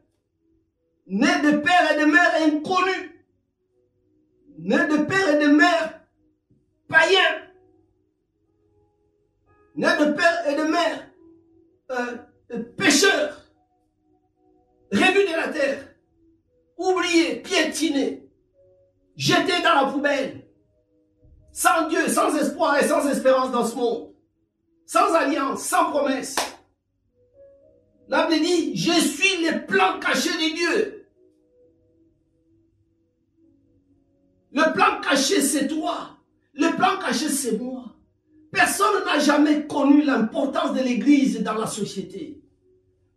né 1.08 1.40
de 1.42 1.56
père 1.56 1.92
et 1.92 2.00
de 2.00 2.04
mère 2.04 2.34
inconnus, 2.46 3.10
né 4.60 4.76
de 4.76 4.98
père 5.02 5.34
et 5.34 5.44
de 5.44 5.50
mère 5.50 5.93
païens, 6.94 7.42
né 9.74 9.88
de 9.98 10.12
père 10.12 10.48
et 10.48 10.54
de 10.54 10.62
mère 10.62 11.10
euh, 11.90 12.62
pécheurs, 12.76 13.36
réduits 14.92 15.26
de 15.26 15.36
la 15.36 15.48
terre, 15.48 15.88
oubliés, 16.76 17.40
piétinés, 17.42 18.28
jetés 19.16 19.61
dans 19.62 19.74
la 19.74 19.90
poubelle, 19.90 20.46
sans 21.50 21.88
Dieu, 21.88 22.07
sans 22.09 22.35
espoir 22.37 22.78
et 22.78 22.87
sans 22.87 23.09
espérance 23.09 23.50
dans 23.50 23.66
ce 23.66 23.74
monde, 23.74 24.14
sans 24.87 25.12
alliance, 25.14 25.62
sans 25.62 25.90
promesse. 25.90 26.37
Bible 28.09 28.40
dit, 28.40 28.76
je 28.76 28.92
suis 28.92 29.44
le 29.44 29.66
plan 29.66 29.98
caché 29.98 30.30
de 30.30 30.54
Dieu. 30.54 31.09
Le 34.52 34.72
plan 34.72 35.00
caché, 35.00 35.40
c'est 35.40 35.66
toi. 35.66 36.13
Le 36.54 36.76
plan 36.76 36.98
caché, 37.00 37.28
c'est 37.28 37.58
moi. 37.58 37.84
Personne 38.52 39.04
n'a 39.04 39.18
jamais 39.18 39.66
connu 39.66 40.02
l'importance 40.02 40.74
de 40.74 40.80
l'Église 40.80 41.42
dans 41.42 41.54
la 41.54 41.66
société. 41.66 42.40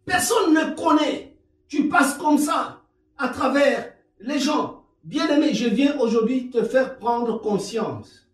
Personne 0.06 0.54
ne 0.54 0.76
connaît. 0.76 1.38
Tu 1.68 1.90
passes 1.90 2.18
comme 2.18 2.38
ça, 2.38 2.82
à 3.18 3.28
travers 3.30 3.94
les 4.20 4.40
gens. 4.40 4.86
Bien-aimé, 5.04 5.54
je 5.54 5.68
viens 5.68 5.98
aujourd'hui 6.00 6.50
te 6.50 6.64
faire 6.64 6.98
prendre 6.98 7.40
conscience 7.42 8.28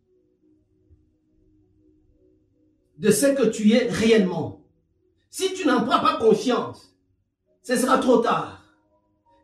de 2.97 3.11
ce 3.11 3.25
que 3.27 3.47
tu 3.47 3.73
es 3.73 3.89
réellement. 3.89 4.61
Si 5.29 5.53
tu 5.53 5.67
n'en 5.67 5.83
prends 5.83 5.99
pas 5.99 6.17
conscience, 6.17 6.95
ce 7.63 7.75
sera 7.75 7.97
trop 7.97 8.19
tard. 8.19 8.63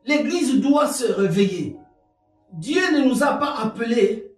L'Église 0.05 0.61
doit 0.61 0.87
se 0.87 1.11
réveiller. 1.11 1.75
Dieu 2.53 2.81
ne 2.93 3.05
nous 3.05 3.23
a 3.23 3.33
pas 3.33 3.57
appelés 3.57 4.28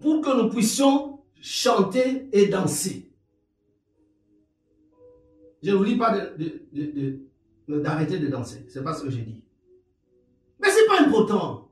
pour 0.00 0.20
que 0.20 0.42
nous 0.42 0.48
puissions 0.48 1.20
chanter 1.40 2.28
et 2.32 2.46
danser. 2.46 3.10
Je 5.62 5.70
ne 5.70 5.76
vous 5.76 5.84
dis 5.84 5.96
pas 5.96 6.14
d'arrêter 7.68 8.18
de, 8.18 8.28
danser. 8.28 8.66
C'est 8.68 8.84
pas 8.84 8.94
ce 8.94 9.04
que 9.04 9.10
j'ai 9.10 9.22
dit. 9.22 9.42
Mais 10.60 10.70
c'est 10.70 10.86
pas 10.86 11.00
important. 11.00 11.70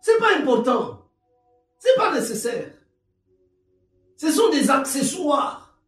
C'est 0.00 0.18
pas 0.18 0.36
important. 0.38 1.08
C'est 1.78 1.96
pas 1.96 2.14
nécessaire. 2.14 2.72
Ce 4.16 4.30
sont 4.30 4.50
des 4.50 4.70
accessoires. 4.70 5.78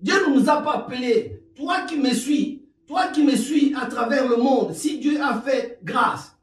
Dieu 0.00 0.14
ne 0.26 0.34
nous 0.34 0.48
a 0.48 0.60
pas 0.62 0.76
appelés. 0.76 1.42
Toi 1.54 1.82
qui 1.82 1.98
me 1.98 2.12
suis, 2.12 2.66
toi 2.86 3.08
qui 3.08 3.24
me 3.24 3.36
suis 3.36 3.74
à 3.74 3.86
travers 3.86 4.28
le 4.28 4.36
monde, 4.36 4.74
si 4.74 4.98
Dieu 4.98 5.20
a 5.22 5.40
fait 5.40 5.78
grâce, 5.82 6.36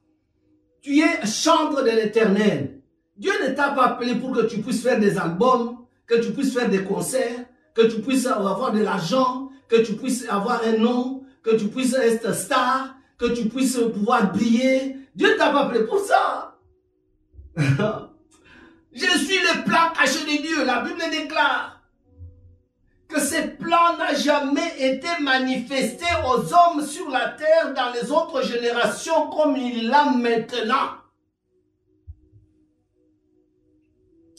tu 0.87 0.99
es 0.99 1.25
chantre 1.25 1.83
de 1.83 1.89
l'éternel. 1.89 2.79
Dieu 3.17 3.33
ne 3.45 3.53
t'a 3.53 3.71
pas 3.71 3.87
appelé 3.87 4.15
pour 4.15 4.31
que 4.31 4.45
tu 4.45 4.59
puisses 4.59 4.81
faire 4.81 4.99
des 4.99 5.17
albums, 5.17 5.79
que 6.05 6.15
tu 6.15 6.31
puisses 6.31 6.53
faire 6.53 6.69
des 6.69 6.83
concerts, 6.83 7.45
que 7.75 7.81
tu 7.81 7.99
puisses 7.99 8.25
avoir 8.25 8.71
de 8.71 8.81
l'argent, 8.81 9.49
que 9.67 9.81
tu 9.81 9.93
puisses 9.93 10.25
avoir 10.29 10.61
un 10.63 10.77
nom, 10.77 11.23
que 11.43 11.55
tu 11.55 11.67
puisses 11.67 11.93
être 11.93 12.33
star, 12.33 12.95
que 13.17 13.25
tu 13.25 13.49
puisses 13.49 13.77
pouvoir 13.93 14.31
briller. 14.31 14.95
Dieu 15.13 15.33
ne 15.33 15.37
t'a 15.37 15.49
pas 15.49 15.65
appelé 15.65 15.83
pour 15.83 15.99
ça. 15.99 16.57
Je 18.93 19.17
suis 19.17 19.39
le 19.39 19.65
plan 19.65 19.91
caché 19.93 20.23
de 20.23 20.41
Dieu. 20.41 20.65
La 20.65 20.81
Bible 20.81 21.03
déclare 21.11 21.76
que 23.07 23.19
ce 23.21 23.47
plan 23.47 23.97
n'a 23.97 24.13
jamais 24.13 24.73
été 24.79 25.07
manifesté 25.21 26.05
aux 26.25 26.53
hommes 26.53 26.85
sur 26.85 27.09
la 27.09 27.29
terre 27.29 27.73
dans 27.73 27.91
les 27.91 28.11
autres 28.11 28.41
générations 28.43 29.29
comme 29.29 29.55
il 29.55 29.87
l'a 29.87 30.05
maintenant. 30.05 30.97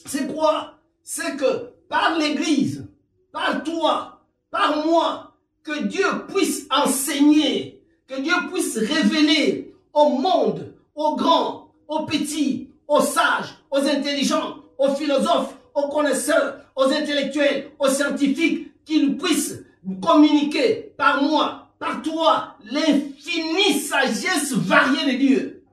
C'est 0.05 0.33
quoi? 0.33 0.75
C'est 1.03 1.37
que 1.37 1.71
par 1.89 2.19
l'Église, 2.19 2.87
par 3.33 3.63
toi, 3.63 4.21
par 4.51 4.85
moi, 4.87 5.33
que 5.63 5.85
Dieu 5.85 6.07
puisse 6.29 6.67
enseigner, 6.71 7.83
que 8.07 8.21
Dieu 8.21 8.35
puisse 8.53 8.77
révéler 8.79 9.75
au 9.93 10.11
monde, 10.11 10.75
aux 10.95 11.17
grands, 11.17 11.73
aux 11.87 12.05
petits, 12.07 12.71
aux 12.87 13.01
sages, 13.01 13.55
aux 13.71 13.79
intelligents, 13.79 14.57
aux 14.79 14.95
philosophes, 14.95 15.58
aux 15.75 15.89
connaisseurs, 15.89 16.61
aux 16.77 16.85
intellectuels, 16.85 17.71
aux 17.79 17.89
scientifiques, 17.89 18.85
qu'ils 18.85 19.17
puissent 19.17 19.63
communiquer 20.03 20.95
par 20.97 21.23
moi, 21.23 21.69
par 21.79 22.03
toi, 22.03 22.57
l'infinie 22.65 23.79
sagesse 23.79 24.53
variée 24.53 25.13
de 25.13 25.19
Dieu. 25.19 25.65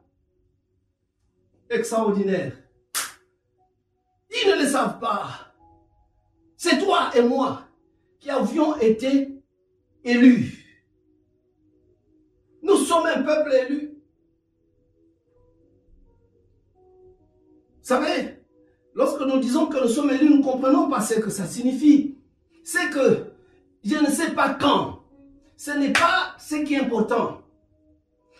Extraordinaire. 1.70 2.54
Ils 4.30 4.50
ne 4.50 4.64
le 4.64 4.68
savent 4.68 5.00
pas. 5.00 5.54
C'est 6.58 6.80
toi 6.80 7.10
et 7.16 7.22
moi 7.22 7.64
qui 8.20 8.30
avions 8.30 8.76
été 8.80 9.30
élus. 10.04 10.66
Nous 12.62 12.78
sommes 12.78 13.06
un 13.06 13.22
peuple 13.22 13.54
élu. 13.54 13.92
Vous 17.78 17.90
savez, 17.90 18.40
lorsque 18.96 19.22
nous 19.22 19.40
disons 19.40 19.68
que 19.68 19.82
nous 19.82 19.90
sommes 19.90 20.10
élus, 20.10 20.30
nous 20.30 20.38
ne 20.38 20.44
comprenons 20.44 20.90
pas 20.90 21.02
ce 21.02 21.16
que 21.16 21.30
ça 21.30 21.46
signifie. 21.46 22.16
C'est 22.64 22.90
que 22.90 23.26
je 23.84 23.96
ne 23.96 24.10
sais 24.10 24.32
pas 24.32 24.58
quand. 24.60 25.02
Ce 25.58 25.72
n'est 25.72 25.94
pas 25.94 26.36
ce 26.40 26.56
qui 26.56 26.74
est 26.74 26.80
important. 26.82 27.42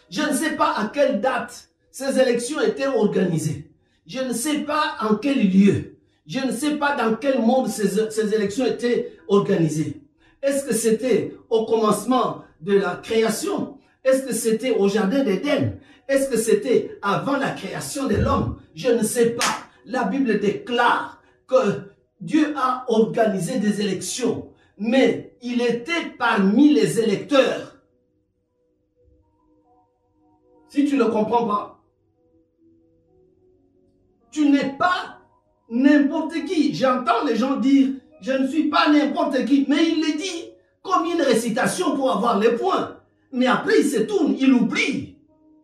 Je 0.10 0.22
ne 0.22 0.34
sais 0.34 0.56
pas 0.56 0.74
à 0.76 0.88
quelle 0.88 1.22
date 1.22 1.70
ces 1.92 2.20
élections 2.20 2.60
étaient 2.62 2.88
organisées. 2.88 3.70
Je 4.08 4.20
ne 4.20 4.34
sais 4.34 4.60
pas 4.60 4.96
en 5.02 5.16
quel 5.16 5.50
lieu. 5.50 5.98
Je 6.28 6.40
ne 6.40 6.52
sais 6.52 6.76
pas 6.78 6.96
dans 6.96 7.16
quel 7.16 7.40
monde 7.40 7.68
ces, 7.68 8.00
élections 8.34 8.66
étaient 8.66 9.14
organisées. 9.28 10.02
Est-ce 10.42 10.66
que 10.66 10.74
c'était 10.74 11.36
au 11.50 11.66
commencement 11.66 12.44
de 12.62 12.74
la 12.74 12.96
création? 12.96 13.78
Est-ce 14.04 14.24
que 14.24 14.34
c'était 14.34 14.72
au 14.72 14.88
jardin 14.88 15.24
d'Éden? 15.24 15.78
Est-ce 16.08 16.30
que 16.30 16.38
c'était 16.38 16.98
avant 17.02 17.38
la 17.38 17.52
création 17.52 18.08
de 18.08 18.16
l'homme? 18.16 18.60
Je 18.76 18.90
ne 18.90 19.04
sais 19.04 19.32
pas. 19.32 19.66
La 19.86 20.04
Bible 20.06 20.40
déclare 20.40 21.22
que 21.48 21.92
Dieu 22.20 22.54
a 22.58 22.86
organisé 22.88 23.60
des 23.60 23.82
élections, 23.82 24.50
mais 24.78 25.38
il 25.42 25.62
était 25.62 26.10
parmi 26.18 26.74
les 26.74 27.00
électeurs. 27.00 27.78
Si 30.70 30.86
tu 30.86 30.98
ne 30.98 31.06
comprends 31.06 31.46
pas, 31.46 31.84
tu 34.32 34.50
n'es 34.50 34.76
pas 34.78 35.22
n'importe 35.70 36.34
qui. 36.46 36.74
J'entends 36.74 37.24
les 37.26 37.36
gens 37.36 37.58
dire, 37.58 37.90
je 38.22 38.32
ne 38.32 38.48
suis 38.48 38.70
pas 38.70 38.90
n'importe 38.90 39.46
qui, 39.46 39.66
mais 39.70 39.88
il 39.88 40.02
le 40.02 40.18
dit 40.18 40.52
comme 40.82 41.06
une 41.06 41.22
récitation 41.22 41.96
pour 41.96 42.12
avoir 42.12 42.40
les 42.40 42.52
points. 42.56 42.98
Mais 43.32 43.48
après, 43.48 43.82
il 43.82 43.86
se 43.88 44.02
tourne, 44.02 44.36
il 44.40 44.52
oublie. 44.54 45.16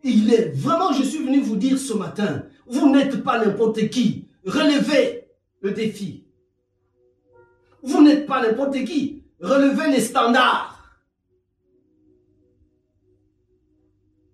Il 0.04 0.32
est 0.32 0.52
vraiment, 0.54 0.92
je 0.92 1.02
suis 1.02 1.24
venu 1.24 1.40
vous 1.40 1.56
dire 1.56 1.78
ce 1.78 1.94
matin, 1.94 2.44
vous 2.66 2.90
n'êtes 2.90 3.22
pas 3.22 3.44
n'importe 3.44 3.88
qui. 3.88 4.24
Relevez 4.44 5.28
le 5.60 5.70
défi. 5.72 6.24
Vous 7.82 8.02
n'êtes 8.02 8.26
pas 8.26 8.42
n'importe 8.42 8.84
qui. 8.84 9.22
Relevez 9.40 9.90
les 9.90 10.00
standards. 10.00 10.78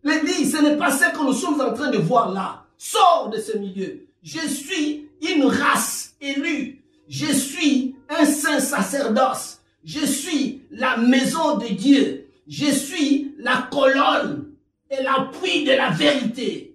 L'Église, 0.05 0.57
ce 0.57 0.63
n'est 0.63 0.77
pas 0.77 0.91
ce 0.91 1.11
que 1.13 1.23
nous 1.23 1.33
sommes 1.33 1.61
en 1.61 1.73
train 1.73 1.91
de 1.91 1.99
voir 1.99 2.33
là. 2.33 2.65
Sors 2.77 3.31
de 3.31 3.39
ce 3.39 3.57
milieu. 3.57 4.07
Je 4.23 4.47
suis 4.47 5.09
une 5.21 5.45
race 5.45 6.15
élue. 6.21 6.83
Je 7.09 7.33
suis 7.33 7.97
un 8.09 8.25
saint 8.25 8.61
sacerdoce. 8.61 9.61
Je 9.85 10.05
suis 10.05 10.63
la 10.71 10.97
maison 10.97 11.57
de 11.57 11.69
Dieu. 11.69 12.29
Je 12.47 12.67
suis 12.67 13.35
la 13.39 13.69
colonne 13.71 14.53
et 14.91 15.03
l'appui 15.03 15.65
de 15.65 15.73
la 15.73 15.91
vérité. 15.91 16.68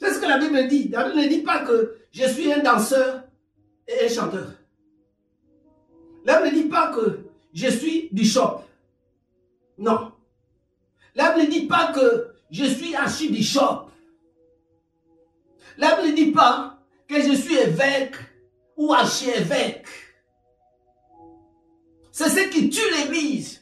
C'est 0.00 0.14
ce 0.14 0.20
que 0.20 0.26
la 0.26 0.38
Bible 0.38 0.66
dit. 0.68 0.88
La 0.88 1.04
Bible 1.04 1.20
ne 1.20 1.28
dit 1.28 1.42
pas 1.42 1.64
que 1.64 1.98
je 2.10 2.24
suis 2.24 2.50
un 2.50 2.60
danseur 2.60 3.24
et 3.86 4.06
un 4.06 4.08
chanteur. 4.08 4.48
La 6.24 6.40
Bible 6.40 6.56
ne 6.56 6.62
dit 6.62 6.68
pas 6.68 6.90
que 6.92 7.20
je 7.52 7.68
suis 7.68 8.08
bishop. 8.10 8.62
Non. 9.76 10.12
La 11.14 11.32
Bible 11.32 11.46
ne 11.46 11.50
dit 11.52 11.66
pas 11.66 11.92
que 11.92 12.32
je 12.50 12.64
suis 12.64 12.94
archibishop. 12.96 13.90
La 15.76 15.96
Bible 15.96 16.08
ne 16.08 16.16
dit 16.16 16.32
pas 16.32 16.78
que 17.06 17.20
je 17.20 17.34
suis 17.34 17.56
évêque 17.56 18.16
ou 18.76 18.94
archi-évêque. 18.94 19.86
C'est 22.10 22.30
ce 22.30 22.48
qui 22.48 22.70
tue 22.70 22.80
l'Église. 22.96 23.60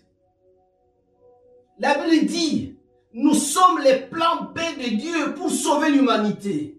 La 1.78 1.98
Bible 1.98 2.26
dit, 2.26 2.77
nous 3.14 3.34
sommes 3.34 3.80
les 3.82 3.96
plans 3.96 4.50
B 4.54 4.58
de 4.82 4.96
Dieu 4.96 5.34
pour 5.34 5.50
sauver 5.50 5.90
l'humanité. 5.90 6.78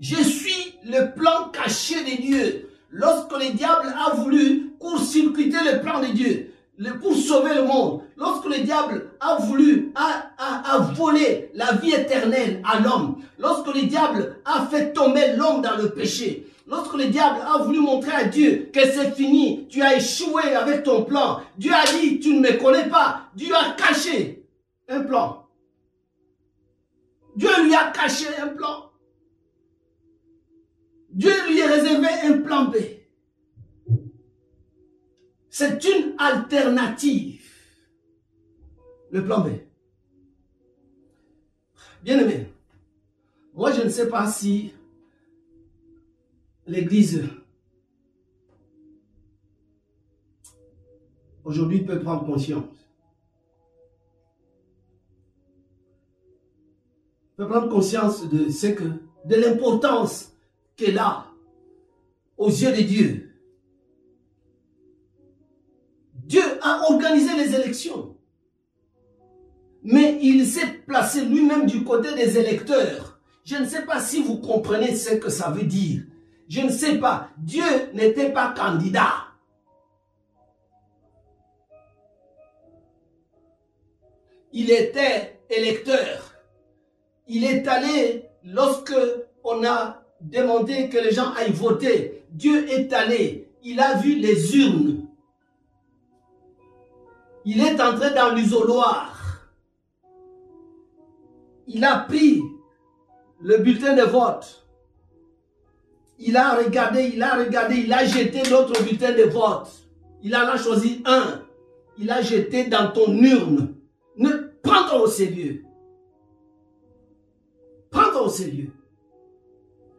Je 0.00 0.16
suis 0.16 0.74
le 0.84 1.14
plan 1.14 1.50
caché 1.52 1.96
de 2.04 2.22
Dieu. 2.22 2.70
Lorsque 2.90 3.32
le 3.32 3.52
diable 3.52 3.94
a 3.94 4.14
voulu 4.14 4.72
court-circuiter 4.78 5.58
le 5.70 5.80
plan 5.82 6.00
de 6.00 6.06
Dieu, 6.06 6.54
pour 7.02 7.14
sauver 7.16 7.54
le 7.54 7.64
monde, 7.64 8.02
lorsque 8.16 8.46
le 8.46 8.60
diable 8.60 9.10
a 9.20 9.36
voulu, 9.36 9.92
a, 9.94 10.78
volé 10.94 11.50
la 11.54 11.72
vie 11.72 11.92
éternelle 11.92 12.62
à 12.64 12.78
l'homme, 12.80 13.16
lorsque 13.38 13.74
le 13.74 13.82
diable 13.82 14.36
a 14.44 14.66
fait 14.66 14.92
tomber 14.92 15.34
l'homme 15.36 15.60
dans 15.60 15.76
le 15.76 15.90
péché, 15.90 16.46
lorsque 16.66 16.94
le 16.94 17.06
diable 17.06 17.40
a 17.46 17.58
voulu 17.58 17.80
montrer 17.80 18.12
à 18.12 18.24
Dieu 18.24 18.70
que 18.72 18.80
c'est 18.80 19.14
fini, 19.14 19.66
tu 19.68 19.82
as 19.82 19.96
échoué 19.96 20.54
avec 20.54 20.84
ton 20.84 21.02
plan, 21.02 21.40
Dieu 21.58 21.72
a 21.74 21.84
dit, 21.92 22.20
tu 22.20 22.34
ne 22.34 22.40
me 22.40 22.52
connais 22.56 22.88
pas, 22.88 23.22
Dieu 23.34 23.54
a 23.54 23.72
caché 23.72 24.44
un 24.88 25.00
plan. 25.00 25.47
Dieu 27.38 27.62
lui 27.62 27.72
a 27.72 27.92
caché 27.92 28.26
un 28.36 28.48
plan. 28.48 28.90
Dieu 31.10 31.30
lui 31.46 31.62
a 31.62 31.68
réservé 31.68 32.08
un 32.24 32.42
plan 32.42 32.64
B. 32.64 32.78
C'est 35.48 35.84
une 35.84 36.16
alternative. 36.18 37.40
Le 39.12 39.24
plan 39.24 39.42
B. 39.42 39.50
Bien 42.02 42.18
aimé, 42.18 42.48
moi 43.54 43.70
je 43.70 43.82
ne 43.82 43.88
sais 43.88 44.08
pas 44.08 44.26
si 44.26 44.72
l'Église 46.66 47.28
aujourd'hui 51.44 51.84
peut 51.84 52.00
prendre 52.00 52.26
conscience. 52.26 52.87
Prendre 57.38 57.68
conscience 57.68 58.28
de 58.28 58.50
ce 58.50 58.66
que, 58.66 58.82
de 59.24 59.36
l'importance 59.36 60.32
qu'elle 60.76 60.98
a 60.98 61.26
aux 62.36 62.48
yeux 62.50 62.72
de 62.72 62.82
Dieu 62.82 63.28
Dieu 66.28 66.42
a 66.60 66.82
organisé 66.90 67.34
les 67.36 67.54
élections. 67.54 68.14
Mais 69.82 70.18
il 70.20 70.44
s'est 70.44 70.66
placé 70.86 71.24
lui-même 71.24 71.64
du 71.64 71.84
côté 71.84 72.14
des 72.14 72.36
électeurs. 72.36 73.18
Je 73.44 73.56
ne 73.56 73.64
sais 73.64 73.86
pas 73.86 73.98
si 73.98 74.22
vous 74.22 74.36
comprenez 74.36 74.94
ce 74.94 75.14
que 75.14 75.30
ça 75.30 75.48
veut 75.48 75.64
dire. 75.64 76.02
Je 76.46 76.60
ne 76.60 76.68
sais 76.68 76.98
pas. 76.98 77.30
Dieu 77.38 77.64
n'était 77.94 78.30
pas 78.30 78.52
candidat. 78.52 79.28
Il 84.52 84.70
était 84.70 85.40
électeur. 85.48 86.27
Il 87.28 87.44
est 87.44 87.68
allé 87.68 88.24
lorsque 88.42 88.96
on 89.44 89.62
a 89.64 90.02
demandé 90.20 90.88
que 90.88 90.96
les 90.98 91.12
gens 91.12 91.32
aillent 91.34 91.52
voter. 91.52 92.24
Dieu 92.30 92.68
est 92.70 92.92
allé. 92.92 93.50
Il 93.62 93.80
a 93.80 93.96
vu 93.98 94.14
les 94.14 94.56
urnes. 94.56 95.06
Il 97.44 97.60
est 97.60 97.80
entré 97.80 98.14
dans 98.14 98.34
l'isoloir. 98.34 99.14
Il 101.66 101.84
a 101.84 101.98
pris 101.98 102.42
le 103.40 103.58
bulletin 103.58 103.94
de 103.94 104.02
vote. 104.02 104.66
Il 106.18 106.36
a 106.36 106.56
regardé, 106.56 107.10
il 107.14 107.22
a 107.22 107.36
regardé, 107.36 107.76
il 107.76 107.92
a 107.92 108.04
jeté 108.04 108.42
l'autre 108.48 108.82
bulletin 108.82 109.12
de 109.12 109.24
vote. 109.24 109.68
Il 110.22 110.34
en 110.34 110.48
a 110.48 110.56
choisi 110.56 111.02
un. 111.04 111.42
Il 111.98 112.10
a 112.10 112.22
jeté 112.22 112.64
dans 112.64 112.90
ton 112.90 113.12
urne. 113.12 113.74
Ne 114.16 114.30
prends-toi 114.62 115.02
au 115.02 115.06
sérieux. 115.06 115.64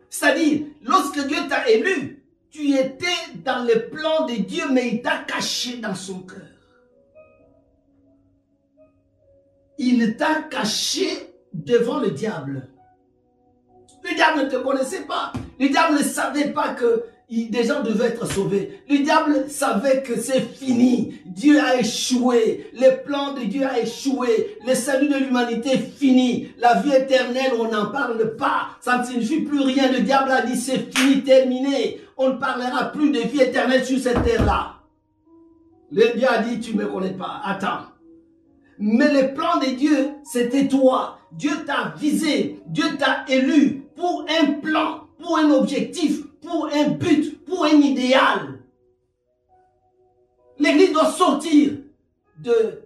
C'est-à-dire, 0.09 0.65
lorsque 0.81 1.25
Dieu 1.27 1.37
t'a 1.47 1.69
élu, 1.69 2.23
tu 2.49 2.73
étais 2.73 3.05
dans 3.43 3.63
le 3.63 3.89
plan 3.89 4.25
de 4.25 4.35
Dieu, 4.35 4.63
mais 4.71 4.89
il 4.89 5.01
t'a 5.01 5.19
caché 5.19 5.77
dans 5.77 5.95
son 5.95 6.21
cœur. 6.21 6.49
il 9.79 10.17
t'a 10.17 10.43
caché 10.43 11.33
devant 11.53 11.99
le 11.99 12.11
diable. 12.11 12.67
Le 14.03 14.13
diable 14.13 14.43
ne 14.43 14.49
te 14.49 14.57
connaissait 14.57 15.05
pas. 15.05 15.31
Le 15.59 15.69
diable 15.69 15.97
ne 15.97 16.03
savait 16.03 16.51
pas 16.51 16.73
que 16.73 17.05
des 17.29 17.63
gens 17.63 17.83
devaient 17.83 18.07
être 18.07 18.25
sauvés. 18.25 18.81
Le 18.89 18.99
diable 18.99 19.45
savait 19.49 20.01
que 20.01 20.19
c'est 20.19 20.41
fini. 20.41 21.13
Dieu 21.25 21.59
a 21.61 21.79
échoué. 21.79 22.71
Le 22.73 23.03
plan 23.03 23.33
de 23.33 23.41
Dieu 23.41 23.65
a 23.65 23.79
échoué. 23.79 24.57
Le 24.67 24.73
salut 24.73 25.09
de 25.09 25.15
l'humanité 25.15 25.73
est 25.73 25.97
fini. 25.97 26.49
La 26.57 26.81
vie 26.81 26.91
éternelle, 26.91 27.53
on 27.59 27.69
n'en 27.69 27.91
parle 27.91 28.35
pas. 28.35 28.69
Ça 28.81 28.97
ne 28.97 29.03
signifie 29.03 29.41
plus 29.41 29.61
rien. 29.61 29.91
Le 29.91 29.99
diable 29.99 30.31
a 30.31 30.41
dit 30.41 30.57
c'est 30.57 30.95
fini, 30.97 31.21
terminé. 31.21 32.01
On 32.17 32.29
ne 32.29 32.37
parlera 32.37 32.91
plus 32.91 33.11
de 33.11 33.19
vie 33.19 33.41
éternelle 33.41 33.85
sur 33.85 33.99
cette 33.99 34.23
terre-là. 34.23 34.77
Le 35.91 36.17
diable 36.17 36.35
a 36.35 36.43
dit 36.43 36.59
tu 36.59 36.75
ne 36.75 36.81
me 36.83 36.87
connais 36.87 37.13
pas. 37.13 37.41
Attends. 37.45 37.89
Mais 38.79 39.13
le 39.13 39.33
plan 39.35 39.59
de 39.59 39.75
Dieu, 39.75 40.09
c'était 40.23 40.67
toi. 40.67 41.19
Dieu 41.31 41.51
t'a 41.65 41.93
visé, 41.95 42.59
Dieu 42.65 42.97
t'a 42.97 43.23
élu 43.27 43.83
pour 43.95 44.25
un 44.41 44.53
plan, 44.53 45.01
pour 45.19 45.37
un 45.37 45.51
objectif, 45.51 46.23
pour 46.49 46.65
un 46.65 46.89
but, 46.89 47.45
pour 47.45 47.63
un 47.63 47.77
idéal. 47.77 48.59
L'Église 50.57 50.91
doit 50.91 51.11
sortir 51.11 51.77
de, 52.39 52.81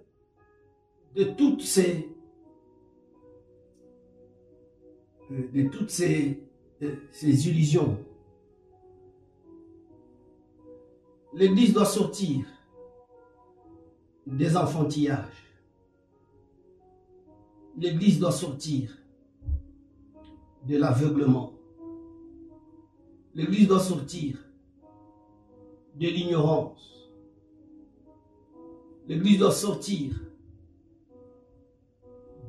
de 1.15 1.23
toutes 1.23 1.62
ces 1.62 2.10
de 5.30 5.67
toutes 5.69 5.89
ces, 5.89 6.43
ces 7.12 7.47
illusions. 7.47 7.97
L'Église 11.34 11.73
doit 11.73 11.86
sortir 11.86 12.45
des 14.28 14.56
enfantillages 14.56 15.43
l'Église 17.78 18.19
doit 18.19 18.32
sortir 18.32 18.97
de 20.67 20.78
l'aveuglement. 20.78 21.54
L'Église 23.36 23.67
doit 23.67 23.80
sortir 23.80 24.38
de 25.96 26.08
l'ignorance. 26.08 27.10
L'Église 29.08 29.39
doit 29.39 29.52
sortir 29.52 30.13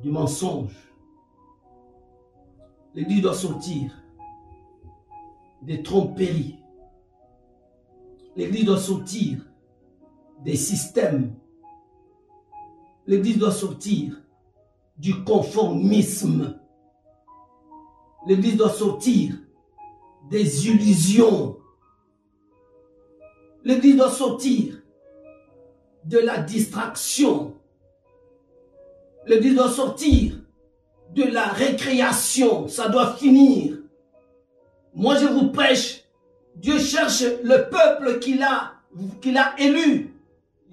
du 0.03 0.11
mensonge. 0.11 0.75
L'Église 2.93 3.23
doit 3.23 3.33
sortir 3.33 3.91
des 5.63 5.81
tromperies. 5.81 6.59
L'Église 8.35 8.65
doit 8.65 8.79
sortir 8.79 9.39
des 10.43 10.55
systèmes. 10.55 11.33
L'Église 13.07 13.39
doit 13.39 13.51
sortir 13.51 14.21
du 14.97 15.23
conformisme. 15.23 16.59
L'Église 18.27 18.57
doit 18.57 18.69
sortir 18.69 19.35
des 20.29 20.67
illusions. 20.67 21.57
L'Église 23.63 23.97
doit 23.97 24.11
sortir 24.11 24.81
de 26.05 26.19
la 26.19 26.37
distraction. 26.37 27.55
L'Église 29.25 29.55
doit 29.55 29.71
sortir 29.71 30.35
de 31.13 31.23
la 31.23 31.47
récréation. 31.47 32.67
Ça 32.67 32.89
doit 32.89 33.15
finir. 33.15 33.77
Moi, 34.93 35.17
je 35.17 35.25
vous 35.25 35.49
prêche. 35.49 36.03
Dieu 36.55 36.79
cherche 36.79 37.23
le 37.43 37.69
peuple 37.69 38.19
qu'il 38.19 38.41
a, 38.43 38.73
qu'il 39.21 39.37
a 39.37 39.55
élu. 39.59 40.13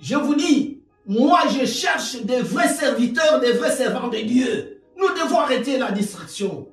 Je 0.01 0.17
vous 0.17 0.35
dis, 0.35 0.83
moi, 1.07 1.41
je 1.49 1.67
cherche 1.67 2.23
des 2.23 2.41
vrais 2.41 2.69
serviteurs, 2.69 3.41
des 3.41 3.53
vrais 3.53 3.75
servants 3.75 4.09
de 4.09 4.19
Dieu. 4.19 4.83
Nous 4.97 5.09
devons 5.09 5.39
arrêter 5.39 5.79
la 5.79 5.91
distraction. 5.91 6.72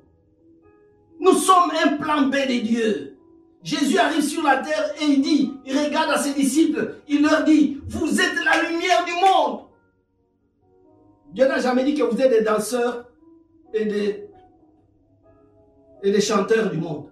Nous 1.20 1.34
sommes 1.34 1.70
un 1.84 1.96
plan 1.96 2.22
B 2.22 2.32
de 2.32 2.60
Dieu. 2.60 3.16
Jésus 3.62 3.98
arrive 3.98 4.22
sur 4.22 4.42
la 4.42 4.56
terre 4.58 4.94
et 5.00 5.04
il 5.04 5.20
dit, 5.20 5.52
il 5.66 5.78
regarde 5.78 6.10
à 6.10 6.18
ses 6.18 6.32
disciples, 6.32 6.96
il 7.08 7.22
leur 7.22 7.44
dit, 7.44 7.78
vous 7.86 8.20
êtes 8.20 8.44
la 8.44 8.68
lumière 8.68 9.04
du 9.04 9.12
monde. 9.12 9.60
Dieu 11.32 11.46
n'a 11.46 11.60
jamais 11.60 11.84
dit 11.84 11.94
que 11.94 12.02
vous 12.02 12.20
êtes 12.20 12.30
des 12.30 12.42
danseurs 12.42 13.04
et 13.74 13.84
des, 13.84 14.28
et 16.02 16.10
des 16.10 16.20
chanteurs 16.20 16.70
du 16.70 16.78
monde. 16.78 17.06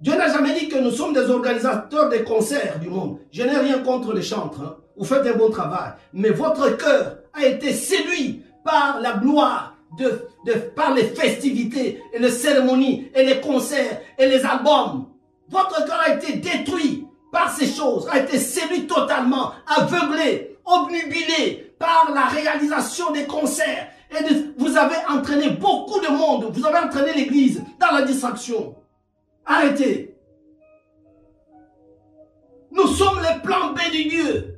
Dieu 0.00 0.14
n'a 0.14 0.28
jamais 0.28 0.52
dit 0.58 0.68
que 0.68 0.78
nous 0.78 0.90
sommes 0.90 1.14
des 1.14 1.30
organisateurs 1.30 2.10
des 2.10 2.22
concerts 2.22 2.78
du 2.78 2.88
monde. 2.88 3.18
Je 3.32 3.42
n'ai 3.42 3.56
rien 3.56 3.78
contre 3.78 4.12
les 4.12 4.22
chantres. 4.22 4.60
Hein. 4.60 4.76
Vous 4.96 5.04
faites 5.04 5.26
un 5.26 5.36
bon 5.36 5.50
travail. 5.50 5.92
Mais 6.12 6.30
votre 6.30 6.76
cœur 6.76 7.18
a 7.32 7.46
été 7.46 7.72
séduit 7.72 8.42
par 8.62 9.00
la 9.00 9.14
gloire, 9.14 9.74
de, 9.98 10.28
par 10.74 10.94
les 10.94 11.04
festivités 11.04 12.02
et 12.12 12.18
les 12.18 12.30
cérémonies 12.30 13.08
et 13.14 13.24
les 13.24 13.40
concerts 13.40 14.00
et 14.18 14.28
les 14.28 14.44
albums. 14.44 15.06
Votre 15.48 15.84
cœur 15.86 16.00
a 16.04 16.14
été 16.14 16.34
détruit 16.34 17.06
par 17.32 17.50
ces 17.50 17.66
choses, 17.66 18.08
a 18.10 18.18
été 18.20 18.38
séduit 18.38 18.86
totalement, 18.86 19.52
aveuglé, 19.66 20.58
obnubilé 20.64 21.74
par 21.78 22.10
la 22.14 22.24
réalisation 22.24 23.12
des 23.12 23.26
concerts. 23.26 23.88
Et 24.10 24.22
vous 24.56 24.76
avez 24.76 24.96
entraîné 25.08 25.50
beaucoup 25.50 26.00
de 26.00 26.08
monde, 26.08 26.50
vous 26.52 26.64
avez 26.64 26.78
entraîné 26.78 27.12
l'église 27.12 27.62
dans 27.80 27.94
la 27.94 28.02
distraction. 28.02 28.76
Arrêtez. 29.44 30.16
Nous 32.70 32.86
sommes 32.88 33.20
les 33.20 33.40
plans 33.42 33.72
B 33.72 33.78
de 33.92 34.08
Dieu. 34.08 34.55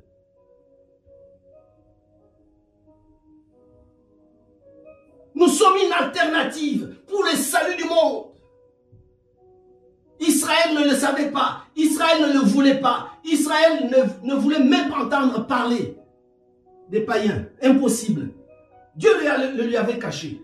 Nous 5.38 5.46
sommes 5.46 5.76
une 5.76 5.92
alternative 5.92 6.96
pour 7.06 7.22
le 7.22 7.30
salut 7.30 7.76
du 7.76 7.84
monde. 7.84 8.24
Israël 10.18 10.74
ne 10.74 10.90
le 10.90 10.96
savait 10.96 11.30
pas. 11.30 11.62
Israël 11.76 12.20
ne 12.22 12.32
le 12.32 12.40
voulait 12.40 12.80
pas. 12.80 13.10
Israël 13.24 13.88
ne, 14.24 14.34
voulait 14.34 14.64
même 14.64 14.90
pas 14.90 15.04
entendre 15.04 15.46
parler 15.46 15.96
des 16.88 17.02
païens. 17.02 17.46
Impossible. 17.62 18.32
Dieu 18.96 19.10
le 19.56 19.62
lui 19.62 19.76
avait 19.76 20.00
caché. 20.00 20.42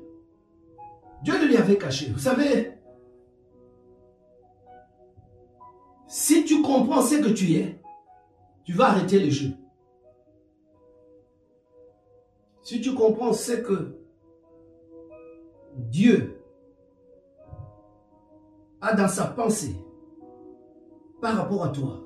Dieu 1.25 1.35
le 1.41 1.47
lui 1.47 1.57
avait 1.57 1.77
caché. 1.77 2.11
Vous 2.13 2.21
savez, 2.21 2.75
Si 6.07 6.45
tu 6.45 6.63
comprends 6.63 7.03
ce 7.03 7.17
que 7.17 7.31
tu 7.31 7.55
es, 7.55 7.81
tu 8.63 8.73
vas 8.75 8.91
arrêter 8.91 9.19
le 9.19 9.31
jeu. 9.31 9.51
Si 12.63 12.81
tu 12.81 12.95
comprends 12.95 13.33
ce 13.33 13.51
que 13.51 14.04
Dieu 15.95 16.43
a 18.81 18.97
dans 18.97 19.07
sa 19.07 19.27
pensée 19.27 19.77
par 21.21 21.37
rapport 21.37 21.63
à 21.63 21.69
toi, 21.69 22.01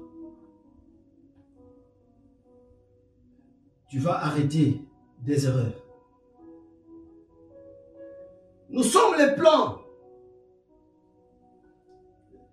tu 3.89 3.99
vas 3.99 4.23
arrêter 4.27 4.83
des 5.21 5.47
erreurs. 5.47 5.83
Nous 8.69 8.83
sommes 8.83 9.15
les 9.17 9.35
plans 9.35 9.79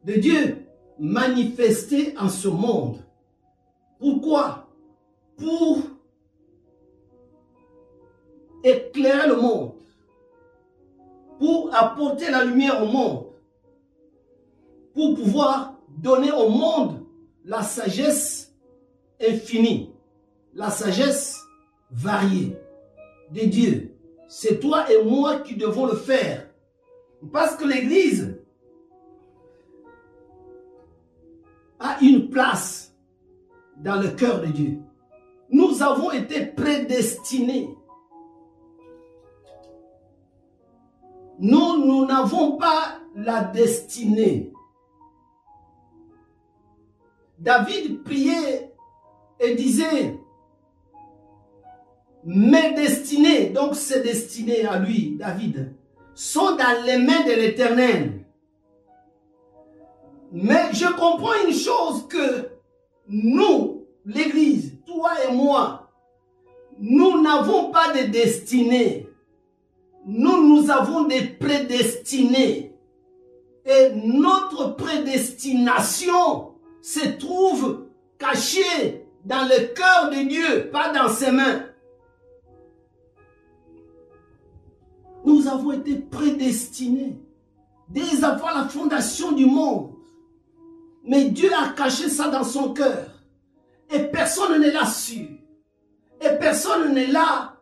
de 0.05 0.13
Dieu 0.13 0.65
manifesté 0.97 2.17
en 2.17 2.29
ce 2.29 2.47
monde. 2.47 2.99
Pourquoi? 3.99 4.69
Pour 5.35 5.79
éclairer 8.63 9.27
le 9.27 9.35
monde, 9.35 9.74
pour 11.39 11.73
apporter 11.73 12.29
la 12.31 12.43
lumière 12.43 12.81
au 12.83 12.87
monde, 12.87 13.25
pour 14.93 15.15
pouvoir 15.15 15.75
donner 15.97 16.31
au 16.31 16.49
monde 16.49 17.05
la 17.43 17.61
sagesse 17.61 18.53
infinie, 19.21 19.91
la 20.53 20.69
sagesse 20.69 21.39
variée 21.91 22.57
de 23.31 23.41
Dieu. 23.41 23.95
C'est 24.27 24.59
toi 24.59 24.91
et 24.91 25.03
moi 25.03 25.39
qui 25.39 25.55
devons 25.55 25.85
le 25.85 25.95
faire. 25.95 26.49
Parce 27.31 27.55
que 27.55 27.65
l'Église 27.65 28.37
a 31.79 31.97
une 32.01 32.29
place 32.29 32.95
dans 33.77 34.01
le 34.01 34.09
cœur 34.09 34.41
de 34.41 34.47
Dieu. 34.47 34.79
Nous 35.49 35.81
avons 35.83 36.11
été 36.11 36.45
prédestinés. 36.45 37.69
Nous, 41.39 41.85
nous 41.85 42.05
n'avons 42.05 42.57
pas 42.57 42.99
la 43.15 43.43
destinée. 43.43 44.51
David 47.39 48.03
priait 48.03 48.71
et 49.39 49.55
disait, 49.55 50.19
mes 52.23 52.73
destinées, 52.73 53.49
donc 53.49 53.75
ses 53.75 54.01
destinées 54.01 54.65
à 54.65 54.79
lui, 54.79 55.15
David, 55.17 55.73
sont 56.15 56.55
dans 56.55 56.85
les 56.85 56.97
mains 56.97 57.23
de 57.23 57.33
l'Éternel. 57.33 58.25
Mais 60.31 60.73
je 60.73 60.87
comprends 60.87 61.47
une 61.47 61.53
chose 61.53 62.07
que 62.07 62.49
nous, 63.07 63.85
l'Église, 64.05 64.77
toi 64.85 65.11
et 65.27 65.33
moi, 65.33 65.91
nous 66.79 67.21
n'avons 67.21 67.71
pas 67.71 67.93
de 67.93 68.07
destinée. 68.07 69.07
Nous, 70.05 70.47
nous 70.47 70.69
avons 70.69 71.05
des 71.05 71.23
prédestinés. 71.23 72.73
Et 73.65 73.89
notre 73.95 74.75
prédestination 74.75 76.51
se 76.81 77.17
trouve 77.17 77.87
cachée 78.19 79.07
dans 79.25 79.47
le 79.47 79.73
cœur 79.73 80.11
de 80.11 80.27
Dieu, 80.27 80.69
pas 80.71 80.93
dans 80.93 81.09
ses 81.09 81.31
mains. 81.31 81.63
Nous 85.25 85.47
avons 85.47 85.71
été 85.71 85.95
prédestinés 85.95 87.19
dès 87.89 88.23
avant 88.23 88.51
la 88.51 88.65
fondation 88.65 89.31
du 89.31 89.47
monde. 89.47 89.93
Mais 91.03 91.25
Dieu 91.25 91.49
a 91.53 91.69
caché 91.69 92.09
ça 92.09 92.29
dans 92.29 92.43
son 92.43 92.73
cœur. 92.73 93.09
Et 93.89 93.99
personne 93.99 94.61
ne 94.61 94.69
l'a 94.69 94.85
su. 94.85 95.39
Et 96.21 96.29
personne 96.39 96.93
ne 96.93 97.11
l'a 97.11 97.54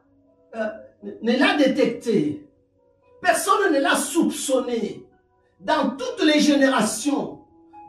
ne 1.22 1.38
l'a 1.38 1.58
détecté. 1.58 2.48
Personne 3.22 3.74
ne 3.74 3.80
l'a 3.80 3.96
soupçonné. 3.96 5.06
Dans 5.60 5.92
toutes 5.92 6.24
les 6.24 6.40
générations, 6.40 7.40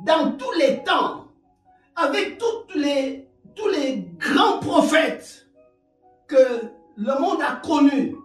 dans 0.04 0.32
tous 0.32 0.52
les 0.58 0.82
temps, 0.84 1.28
avec 1.96 2.38
tous 2.38 2.68
les 2.76 4.08
grands 4.18 4.58
prophètes 4.58 5.48
que 6.26 6.36
le 6.96 7.20
monde 7.20 7.42
a 7.42 7.56
connus, 7.56 8.16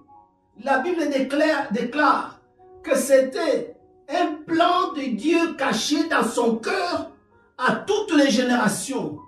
la 0.64 0.80
Bible 0.80 1.10
déclare, 1.10 1.72
déclare 1.72 2.40
que 2.84 2.96
c'était 2.96 3.76
un 4.10 4.36
plan 4.46 4.94
de 4.94 5.16
Dieu 5.16 5.54
caché 5.54 6.08
dans 6.10 6.24
son 6.24 6.58
cœur 6.58 7.12
à 7.58 7.76
toutes 7.76 8.14
les 8.14 8.30
générations. 8.30 9.20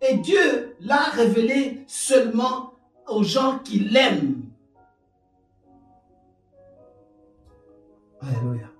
Et 0.00 0.16
Dieu 0.16 0.76
l'a 0.80 1.04
révélé 1.04 1.84
seulement 1.86 2.74
aux 3.08 3.22
gens 3.22 3.58
qui 3.60 3.78
l'aiment. 3.78 4.35
Alléluia. 8.26 8.70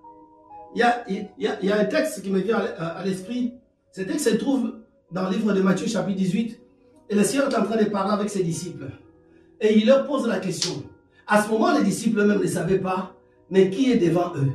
il 1.09 1.29
y 1.39 1.71
a, 1.71 1.79
un 1.79 1.85
texte 1.85 2.23
qui 2.23 2.31
me 2.31 2.41
vient 2.41 2.59
à 2.59 3.05
l'esprit. 3.05 3.55
Ce 3.93 4.03
texte 4.03 4.31
se 4.31 4.37
trouve 4.37 4.75
dans 5.11 5.29
le 5.29 5.37
livre 5.37 5.53
de 5.53 5.63
Matthieu, 5.63 5.87
chapitre 5.87 6.19
18. 6.19 6.61
Et 7.09 7.15
le 7.15 7.23
Seigneur 7.23 7.51
est 7.51 7.57
en 7.57 7.65
train 7.65 7.77
de 7.77 7.89
parler 7.89 8.13
avec 8.13 8.29
ses 8.29 8.43
disciples. 8.43 8.91
Et 9.61 9.79
il 9.79 9.87
leur 9.87 10.07
pose 10.07 10.27
la 10.27 10.41
question. 10.41 10.83
À 11.27 11.43
ce 11.43 11.49
moment, 11.49 11.77
les 11.77 11.85
disciples 11.85 12.21
eux-mêmes 12.21 12.41
ne 12.41 12.47
savaient 12.47 12.79
pas, 12.79 13.15
mais 13.51 13.71
qui 13.71 13.91
est 13.91 13.97
devant 13.97 14.35
eux? 14.37 14.53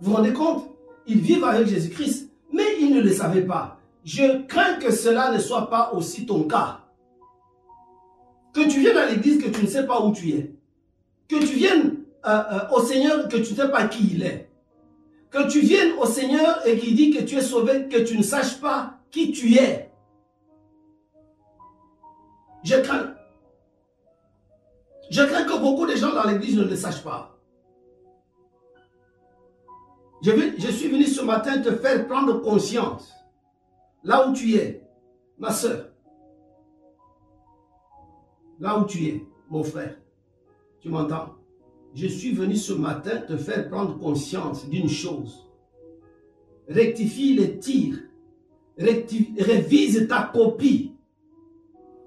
Vous 0.00 0.10
vous 0.10 0.16
rendez 0.16 0.32
compte? 0.32 0.68
Ils 1.06 1.20
vivent 1.20 1.44
avec 1.44 1.66
Jésus-Christ, 1.66 2.30
mais 2.52 2.64
ils 2.80 2.94
ne 2.94 3.00
le 3.00 3.12
savaient 3.12 3.42
pas. 3.42 3.80
Je 4.04 4.44
crains 4.46 4.74
que 4.74 4.92
cela 4.92 5.32
ne 5.32 5.38
soit 5.38 5.70
pas 5.70 5.92
aussi 5.94 6.26
ton 6.26 6.44
cas. 6.44 6.80
Que 8.52 8.68
tu 8.68 8.80
viennes 8.80 8.96
à 8.96 9.10
l'église, 9.10 9.42
que 9.42 9.48
tu 9.48 9.62
ne 9.62 9.68
sais 9.68 9.86
pas 9.86 10.04
où 10.04 10.12
tu 10.12 10.30
es. 10.30 10.54
Que 11.28 11.38
tu 11.38 11.54
viennes 11.54 12.01
euh, 12.24 12.42
euh, 12.52 12.68
au 12.70 12.80
Seigneur, 12.82 13.28
que 13.28 13.36
tu 13.36 13.52
ne 13.52 13.56
sais 13.56 13.68
pas 13.68 13.86
qui 13.88 14.14
il 14.14 14.22
est. 14.22 14.48
Que 15.30 15.50
tu 15.50 15.60
viennes 15.60 15.92
au 15.98 16.06
Seigneur 16.06 16.66
et 16.66 16.78
qu'il 16.78 16.94
dit 16.94 17.10
que 17.10 17.22
tu 17.22 17.36
es 17.36 17.40
sauvé, 17.40 17.88
que 17.88 17.98
tu 17.98 18.16
ne 18.16 18.22
saches 18.22 18.60
pas 18.60 18.98
qui 19.10 19.32
tu 19.32 19.56
es. 19.56 19.90
Je 22.62 22.76
crains. 22.76 23.14
Je 25.10 25.22
crains 25.22 25.44
que 25.44 25.58
beaucoup 25.58 25.86
de 25.86 25.96
gens 25.96 26.14
dans 26.14 26.24
l'église 26.24 26.56
ne 26.56 26.64
le 26.64 26.76
sachent 26.76 27.02
pas. 27.02 27.32
Je, 30.22 30.70
suis 30.70 30.88
venu 30.88 31.04
ce 31.04 31.20
matin 31.22 31.60
te 31.60 31.74
faire 31.74 32.06
prendre 32.06 32.40
conscience. 32.40 33.12
Là 34.04 34.28
où 34.28 34.32
tu 34.32 34.54
es, 34.54 34.86
ma 35.38 35.52
soeur. 35.52 35.88
Là 38.60 38.78
où 38.78 38.84
tu 38.84 39.04
es, 39.06 39.26
mon 39.50 39.64
frère. 39.64 39.96
Tu 40.80 40.88
m'entends? 40.88 41.41
Je 41.94 42.06
suis 42.06 42.32
venu 42.32 42.56
ce 42.56 42.72
matin 42.72 43.18
te 43.18 43.36
faire 43.36 43.68
prendre 43.68 43.98
conscience 43.98 44.68
d'une 44.68 44.88
chose. 44.88 45.46
Rectifie 46.68 47.34
les 47.34 47.58
tirs. 47.58 47.98
Révise 48.78 50.06
ta 50.08 50.30
copie. 50.32 50.92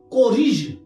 Corrige 0.09 0.77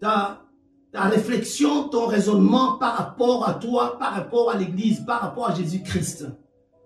ta 0.00 0.44
réflexion, 0.92 1.88
ton 1.88 2.06
raisonnement 2.06 2.78
par 2.78 2.96
rapport 2.96 3.48
à 3.48 3.54
toi, 3.54 3.98
par 3.98 4.12
rapport 4.14 4.50
à 4.50 4.58
l'Église, 4.58 5.00
par 5.00 5.20
rapport 5.20 5.50
à 5.50 5.54
Jésus-Christ. 5.54 6.26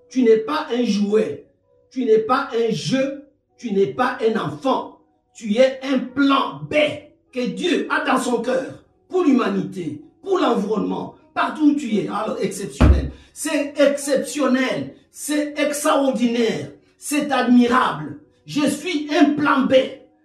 Tu 0.08 0.22
n'es 0.22 0.38
pas 0.38 0.66
un 0.70 0.84
jouet. 0.84 1.50
Tu 1.90 2.04
n'es 2.04 2.18
pas 2.18 2.48
un 2.54 2.70
jeu. 2.70 3.24
Tu 3.56 3.72
n'es 3.72 3.88
pas 3.88 4.18
un 4.20 4.38
enfant. 4.38 5.00
Tu 5.34 5.56
es 5.56 5.80
un 5.82 5.98
plan 6.00 6.60
B 6.68 6.74
que 7.32 7.46
Dieu 7.46 7.86
a 7.90 8.04
dans 8.04 8.18
son 8.18 8.42
cœur 8.42 8.84
pour 9.08 9.22
l'humanité, 9.22 10.02
pour 10.28 10.38
l'environnement, 10.38 11.14
partout 11.32 11.70
où 11.70 11.74
tu 11.74 11.96
es. 11.96 12.08
Alors, 12.08 12.36
exceptionnel. 12.40 13.10
C'est 13.32 13.74
exceptionnel. 13.78 14.94
C'est 15.10 15.58
extraordinaire. 15.58 16.70
C'est 16.98 17.32
admirable. 17.32 18.20
Je 18.44 18.66
suis 18.66 19.08
un 19.14 19.30
plan 19.30 19.62
B. 19.62 19.74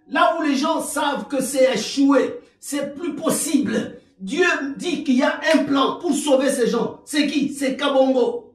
Là 0.09 0.35
où 0.37 0.43
les 0.43 0.57
gens 0.57 0.81
savent 0.81 1.27
que 1.29 1.41
c'est 1.41 1.73
échoué, 1.73 2.39
c'est 2.59 2.95
plus 2.95 3.15
possible. 3.15 3.97
Dieu 4.19 4.45
dit 4.77 5.03
qu'il 5.03 5.15
y 5.15 5.23
a 5.23 5.39
un 5.55 5.59
plan 5.59 5.99
pour 5.99 6.13
sauver 6.13 6.49
ces 6.49 6.67
gens. 6.67 6.99
C'est 7.05 7.27
qui? 7.27 7.53
C'est 7.53 7.77
Kabongo. 7.77 8.53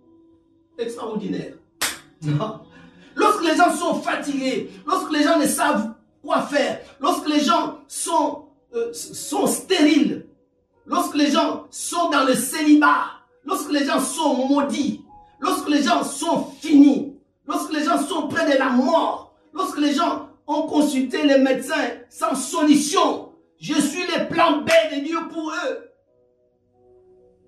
Extraordinaire. 0.79 1.55
Non. 2.23 2.61
Lorsque 3.17 3.45
les 3.45 3.57
gens 3.57 3.75
sont 3.75 3.95
fatigués, 3.95 4.71
lorsque 4.87 5.13
les 5.13 5.23
gens 5.23 5.39
ne 5.39 5.47
savent 5.47 5.95
quoi 6.23 6.43
faire, 6.43 6.81
lorsque 7.01 7.29
les 7.29 7.41
gens 7.41 7.79
sont, 7.89 8.45
euh, 8.75 8.93
sont 8.93 9.47
stériles, 9.47 10.27
lorsque 10.89 11.15
les 11.15 11.31
gens 11.31 11.67
sont 11.71 12.11
dans 12.11 12.25
le 12.25 12.35
célibat, 12.35 13.05
lorsque 13.45 13.71
les 13.71 13.85
gens 13.85 14.01
sont 14.01 14.47
maudits, 14.49 15.05
lorsque 15.41 15.69
les 15.69 15.83
gens 15.83 16.03
sont 16.03 16.47
finis, 16.61 17.17
lorsque 17.47 17.73
les 17.73 17.85
gens 17.85 17.99
sont 17.99 18.29
près 18.29 18.51
de 18.53 18.59
la 18.59 18.71
mort, 18.71 19.35
lorsque 19.53 19.79
les 19.79 19.93
gens 19.93 20.29
ont 20.47 20.63
consulté 20.63 21.25
les 21.25 21.39
médecins 21.39 21.91
sans 22.09 22.35
solution, 22.35 23.33
je 23.61 23.75
suis 23.75 24.03
le 24.03 24.29
plan 24.29 24.63
B 24.63 24.69
de 24.95 25.05
Dieu 25.05 25.19
pour 25.31 25.51
eux. 25.51 25.91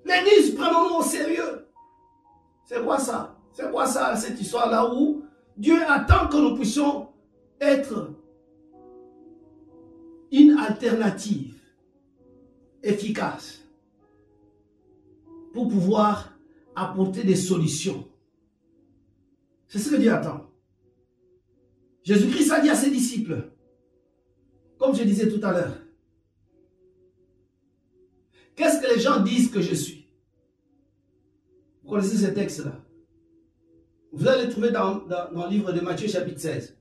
L'église, 0.05 0.55
prenons-nous 0.55 0.97
au 0.97 1.03
sérieux. 1.03 1.67
C'est 2.65 2.85
quoi 2.85 2.99
ça? 2.99 3.37
C'est 3.53 3.71
quoi 3.71 3.87
ça, 3.87 4.17
cette 4.17 4.41
histoire-là 4.41 4.93
où 4.95 5.25
Dieu 5.57 5.79
attend 5.89 6.29
que 6.29 6.37
nous 6.37 6.55
puissions 6.55 7.09
être 7.61 8.11
une 10.33 10.59
alternative? 10.59 11.60
Efficace 12.83 13.61
pour 15.53 15.69
pouvoir 15.69 16.37
apporter 16.75 17.25
des 17.25 17.37
solutions. 17.37 18.09
C'est 19.69 19.79
ce 19.79 19.91
que 19.91 19.97
Dieu 19.97 20.13
attend. 20.13 20.51
Jésus-Christ 22.03 22.51
a 22.51 22.61
dit 22.61 22.71
à 22.71 22.75
ses 22.75 22.91
disciples, 22.91 23.51
comme 24.79 24.95
je 24.95 25.05
disais 25.05 25.29
tout 25.29 25.45
à 25.45 25.53
l'heure, 25.53 25.77
qu'est-ce 28.57 28.81
que 28.81 28.95
les 28.95 29.01
gens 29.01 29.21
disent 29.21 29.51
que 29.51 29.61
je 29.61 29.75
suis? 29.75 30.07
Vous 31.83 31.91
connaissez 31.91 32.17
ce 32.17 32.31
texte-là 32.31 32.81
Vous 34.13 34.27
allez 34.27 34.47
le 34.47 34.51
trouver 34.51 34.71
dans, 34.71 35.05
le 35.07 35.51
livre 35.51 35.73
de 35.73 35.81
Matthieu 35.81 36.09
chapitre 36.09 36.41
16. 36.41 36.77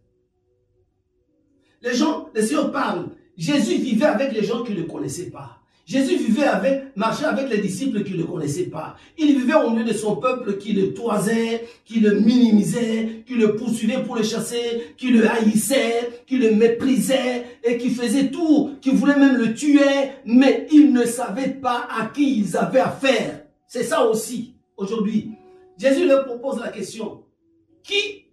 Les 1.81 1.93
gens, 1.93 2.29
les 2.33 2.41
Seigneur 2.41 2.71
parle. 2.71 3.09
Jésus 3.38 3.77
vivait 3.77 4.05
avec 4.05 4.33
les 4.33 4.43
gens 4.43 4.63
qui 4.63 4.73
ne 4.73 4.81
le 4.81 4.85
connaissaient 4.85 5.29
pas. 5.29 5.59
Jésus 5.89 6.17
vivait 6.17 6.43
avec, 6.43 6.95
marchait 6.95 7.25
avec 7.25 7.49
les 7.49 7.58
disciples 7.58 8.04
qui 8.04 8.12
ne 8.12 8.17
le 8.17 8.25
connaissaient 8.25 8.69
pas. 8.69 8.95
Il 9.17 9.36
vivait 9.36 9.56
au 9.56 9.71
milieu 9.71 9.86
de 9.86 9.97
son 9.97 10.17
peuple 10.17 10.60
qui 10.60 10.73
le 10.73 10.93
toisait, 10.93 11.65
qui 11.84 11.99
le 11.99 12.19
minimisait, 12.19 13.23
qui 13.25 13.34
le 13.34 13.56
poursuivait 13.56 14.04
pour 14.04 14.15
le 14.15 14.21
chasser, 14.21 14.93
qui 14.97 15.08
le 15.08 15.28
haïssait, 15.28 16.21
qui 16.28 16.38
le 16.38 16.52
méprisait 16.52 17.43
et 17.63 17.80
qui 17.80 17.89
faisait 17.89 18.30
tout, 18.30 18.75
qui 18.82 18.91
voulait 18.91 19.17
même 19.17 19.38
le 19.38 19.56
tuer, 19.56 20.12
mais 20.25 20.67
ils 20.71 20.93
ne 20.93 21.06
savaient 21.06 21.56
pas 21.56 21.88
à 21.89 22.06
qui 22.06 22.38
ils 22.38 22.56
avaient 22.56 22.82
affaire. 22.82 23.45
C'est 23.65 23.82
ça 23.84 24.06
aussi, 24.06 24.54
aujourd'hui. 24.78 25.32
Jésus 25.75 26.06
leur 26.06 26.25
propose 26.25 26.60
la 26.60 26.67
question. 26.67 27.23
Qui 27.82 28.28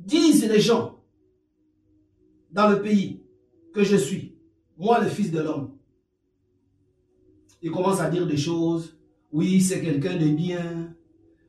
disent 0.00 0.48
les 0.48 0.58
gens 0.58 0.98
dans 2.50 2.68
le 2.68 2.82
pays 2.82 3.20
que 3.72 3.84
je 3.84 3.94
suis, 3.94 4.34
moi 4.76 4.98
le 4.98 5.08
Fils 5.08 5.30
de 5.30 5.38
l'homme 5.38 5.75
il 7.66 7.72
commence 7.72 8.00
à 8.00 8.08
dire 8.08 8.28
des 8.28 8.36
choses. 8.36 8.96
Oui, 9.32 9.60
c'est 9.60 9.80
quelqu'un 9.80 10.16
de 10.16 10.28
bien. 10.28 10.94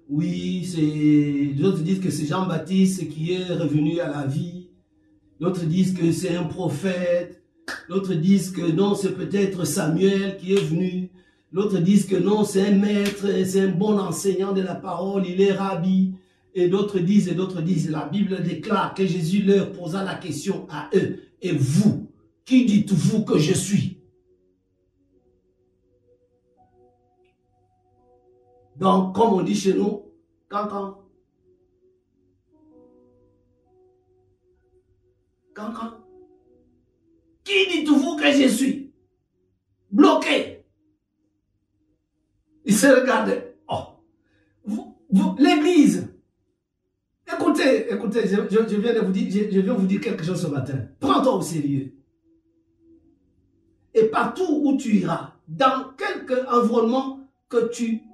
Oui, 0.10 0.66
c'est. 0.66 1.54
D'autres 1.62 1.84
disent 1.84 2.00
que 2.00 2.10
c'est 2.10 2.26
Jean-Baptiste 2.26 3.08
qui 3.08 3.34
est 3.34 3.46
revenu 3.54 4.00
à 4.00 4.10
la 4.10 4.26
vie. 4.26 4.70
D'autres 5.40 5.66
disent 5.66 5.94
que 5.94 6.12
c'est 6.12 6.36
un 6.36 6.46
prophète. 6.46 7.44
D'autres 7.88 8.16
disent 8.16 8.50
que 8.50 8.66
non, 8.72 8.96
c'est 8.96 9.16
peut-être 9.16 9.64
Samuel 9.64 10.38
qui 10.38 10.54
est 10.54 10.64
venu. 10.64 11.12
D'autres 11.54 11.78
disent 11.78 12.08
que 12.08 12.16
non, 12.16 12.44
c'est 12.44 12.66
un 12.66 12.72
maître, 12.72 13.28
c'est 13.46 13.62
un 13.62 13.70
bon 13.70 14.00
enseignant 14.00 14.54
de 14.54 14.62
la 14.62 14.74
parole, 14.74 15.24
il 15.28 15.40
est 15.40 15.54
rabbi. 15.54 16.14
Et 16.56 16.68
d'autres 16.68 16.98
disent, 16.98 17.28
et 17.28 17.36
d'autres 17.36 17.62
disent, 17.62 17.92
la 17.92 18.06
Bible 18.06 18.42
déclare 18.42 18.96
que 18.96 19.06
Jésus 19.06 19.44
leur 19.44 19.72
posa 19.72 20.04
la 20.04 20.16
question 20.16 20.66
à 20.72 20.90
eux. 20.96 21.20
Et 21.44 21.52
vous, 21.52 22.08
qui 22.44 22.66
dites-vous 22.66 23.24
que 23.24 23.38
je 23.38 23.54
suis? 23.54 23.97
Donc, 28.80 29.16
comme 29.16 29.34
on 29.34 29.42
dit 29.42 29.56
chez 29.56 29.74
nous, 29.74 30.04
cancan. 30.50 31.00
Cancan. 35.56 35.94
Qui 37.44 37.68
dites-vous 37.68 38.18
que 38.18 38.32
je 38.32 38.48
suis 38.48 38.94
Bloqué? 39.90 40.64
Il 42.66 42.76
se 42.76 42.88
regarde. 42.88 43.42
Oh. 43.68 43.84
Vous, 44.66 44.96
vous, 45.10 45.36
L'église. 45.40 46.14
Écoutez, 47.34 47.92
écoutez, 47.92 48.28
je, 48.28 48.76
viens 48.76 48.94
de 48.94 49.00
vous 49.00 49.12
dire, 49.12 49.50
je, 49.52 49.72
vous 49.72 49.88
dire 49.88 50.02
quelque 50.02 50.24
chose 50.24 50.42
ce 50.42 50.48
matin. 50.48 50.88
Prends-toi 51.00 51.36
au 51.36 51.42
sérieux. 51.42 51.94
Et 53.94 54.04
partout 54.04 54.62
où 54.64 54.78
tu 54.78 54.98
iras, 54.98 55.34
dans 55.48 55.94
quelque 55.98 56.48
environnement 56.54 57.22
que 57.50 57.70
tu 57.70 58.07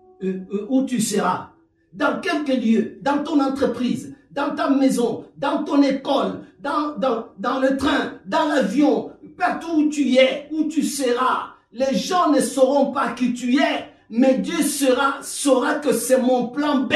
où 0.70 0.86
tu 0.86 1.02
seras, 1.02 1.50
dans 1.92 2.20
quelque 2.22 2.54
lieu, 2.54 2.98
dans 3.02 3.24
ton 3.24 3.40
entreprise, 3.40 4.16
dans 4.32 4.56
ta 4.56 4.70
maison, 4.70 5.26
dans 5.38 5.64
ton 5.64 5.82
école, 5.82 6.42
dans, 6.60 6.98
dans, 6.98 7.28
dans 7.38 7.60
le 7.60 7.78
train, 7.78 8.14
dans 8.26 8.48
l'avion, 8.48 9.12
partout 9.38 9.72
où 9.76 9.90
tu 9.90 10.16
es, 10.16 10.48
où 10.52 10.66
tu 10.66 10.84
seras, 10.84 11.54
les 11.72 11.96
gens 11.96 12.32
ne 12.32 12.40
sauront 12.40 12.92
pas 12.92 13.12
qui 13.12 13.34
tu 13.34 13.58
es, 13.58 13.90
mais 14.10 14.38
Dieu 14.38 14.62
sera, 14.62 15.18
saura 15.22 15.76
que 15.76 15.92
c'est 15.92 16.20
mon 16.20 16.48
plan 16.48 16.82
B. 16.82 16.94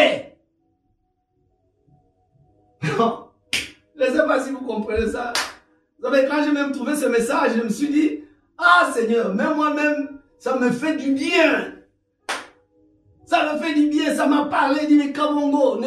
Non. 2.97 3.25
Je 3.95 4.03
ne 4.03 4.15
sais 4.15 4.25
pas 4.25 4.43
si 4.43 4.51
vous 4.51 4.61
comprenez 4.61 5.07
ça. 5.07 5.33
Vous 5.99 6.05
savez, 6.05 6.27
quand 6.27 6.43
j'ai 6.43 6.51
même 6.51 6.71
trouvé 6.71 6.95
ce 6.95 7.07
message, 7.07 7.53
je 7.57 7.63
me 7.63 7.69
suis 7.69 7.89
dit, 7.89 8.19
ah 8.57 8.91
Seigneur, 8.93 9.33
même 9.33 9.55
moi-même, 9.55 10.19
ça 10.37 10.57
me 10.57 10.69
fait 10.69 10.95
du 10.95 11.13
bien. 11.13 11.73
Ça 13.29 13.43
me 13.43 13.59
fait 13.59 13.73
du 13.73 13.87
bien, 13.87 14.15
ça 14.15 14.25
m'a 14.25 14.45
parlé, 14.45 14.87
dit 14.87 14.95
mais 14.95 15.11
Kabongo, 15.11 15.81